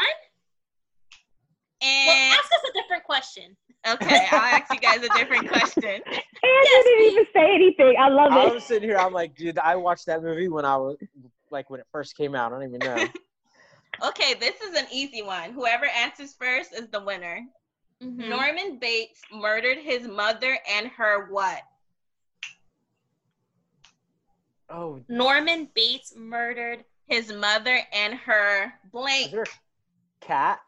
[1.82, 3.56] Well, and ask us a different question.
[3.88, 5.84] okay, I'll ask you guys a different question.
[6.06, 7.96] Andrew didn't even say anything.
[8.00, 8.36] I love it.
[8.36, 8.54] I it.
[8.56, 8.98] was sitting here.
[8.98, 10.98] I'm like, dude, I watched that movie when I was
[11.52, 12.52] like when it first came out.
[12.54, 13.08] I don't even know.
[14.04, 15.54] Okay, this is an easy one.
[15.54, 17.40] Whoever answers first is the winner.
[18.04, 18.28] Mhm.
[18.28, 21.62] Norman Bates murdered his mother and her what?
[24.70, 26.84] Oh, Norman Bates murdered.
[27.08, 29.32] His mother and her is blank.
[29.32, 29.46] there
[30.22, 30.60] cat?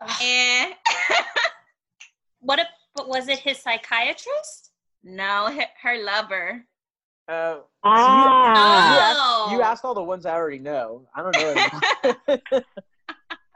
[0.22, 0.72] And
[2.40, 2.66] What if?
[2.94, 4.70] But was it his psychiatrist?
[5.04, 6.64] no, her, her lover.
[7.28, 9.14] Uh, Ah,
[9.48, 9.52] Oh.
[9.52, 11.06] you asked all the ones I already know.
[11.14, 11.48] I don't know.
[11.48, 11.80] anymore.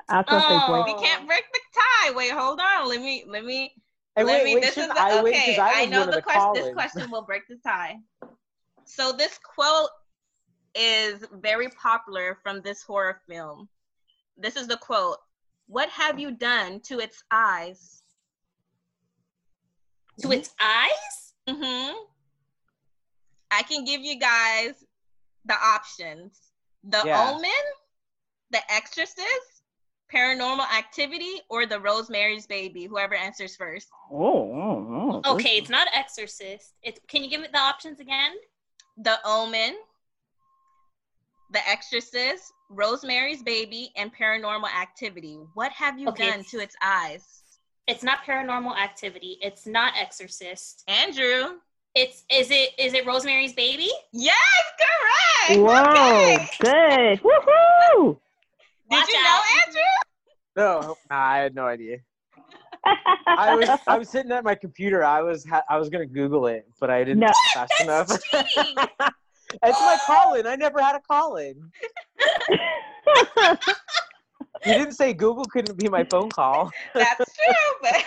[0.08, 0.66] I was gonna say Oh.
[0.68, 0.82] boy.
[0.84, 2.12] We can't break the tie.
[2.16, 2.88] Wait, hold on.
[2.88, 3.74] Let me let me
[4.16, 5.32] hey, let wait, me wait, this is shouldn't the, I win?
[5.32, 5.58] 'Cause okay.
[5.58, 7.96] I, I, know the the question this question will break the tie.
[8.84, 9.90] So this quote
[10.74, 13.68] is very popular from this horror film.
[14.36, 15.18] This is the quote.
[15.68, 18.02] What have you done to its eyes?
[20.20, 21.34] To its eyes?
[21.48, 21.96] Mm-hmm.
[23.50, 24.84] I can give you guys
[25.44, 26.40] the options.
[26.84, 27.32] The Yeah.
[27.32, 27.50] Omen,
[28.50, 29.55] The Exorcist,
[30.12, 32.84] Paranormal Activity, or The Rosemary's Baby.
[32.84, 33.88] Whoever answers first.
[34.12, 35.34] Oh, oh, oh.
[35.34, 36.74] Okay, it's not Exorcist.
[36.82, 37.00] It's.
[37.08, 38.32] Can you give me the options again?
[38.98, 39.74] The Omen,
[41.52, 45.38] The Exorcist, Rosemary's Baby, and Paranormal Activity.
[45.54, 46.30] What have you Okay.
[46.30, 47.42] done to its eyes?
[47.86, 49.38] It's not Paranormal Activity.
[49.42, 50.82] It's not Exorcist.
[50.88, 51.58] Andrew.
[51.94, 52.24] It's.
[52.30, 52.70] Is it?
[52.78, 53.90] Is it Rosemary's Baby?
[54.12, 54.36] Yes,
[54.78, 55.60] correct.
[55.60, 56.48] Whoa, Okay.
[56.60, 57.20] good.
[57.22, 58.18] Woohoo!
[58.90, 59.24] Did you out.
[59.24, 59.82] know, Andrew?
[60.56, 61.98] no, nah, I had no idea.
[63.26, 65.04] I was I was sitting at my computer.
[65.04, 67.32] I was ha- I was gonna Google it, but I didn't No.
[67.52, 68.06] fast enough.
[68.08, 68.22] That's
[68.54, 68.76] cheating.
[69.62, 70.46] it's my call in.
[70.46, 71.70] I never had a call in.
[74.64, 76.72] You didn't say Google couldn't be my phone call.
[76.92, 78.04] That's true, but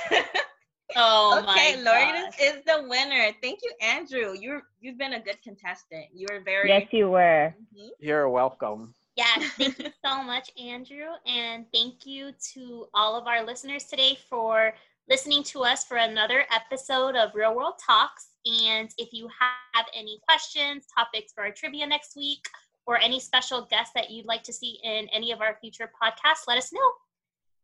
[0.95, 2.41] Oh okay, my Lourdes gosh.
[2.41, 3.31] is the winner.
[3.41, 4.35] Thank you, Andrew.
[4.37, 6.05] You're you've been a good contestant.
[6.13, 7.53] You were very yes, you were.
[7.77, 7.89] Mhm.
[7.99, 8.93] You're welcome.
[9.19, 11.07] Yes, thank you so much, Andrew.
[11.25, 14.73] And thank you to all of our listeners today for
[15.09, 18.29] listening to us for another episode of Real World Talks.
[18.45, 22.45] And if you have any questions, topics for our trivia next week,
[22.87, 26.47] or any special guests that you'd like to see in any of our future podcasts,
[26.47, 26.91] let us know.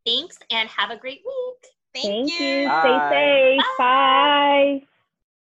[0.06, 1.72] Thanks and have a great week.
[1.96, 2.68] Thank, Thank you.
[2.68, 3.10] Bye.
[3.10, 3.78] Stay safe.
[3.78, 4.88] Bye.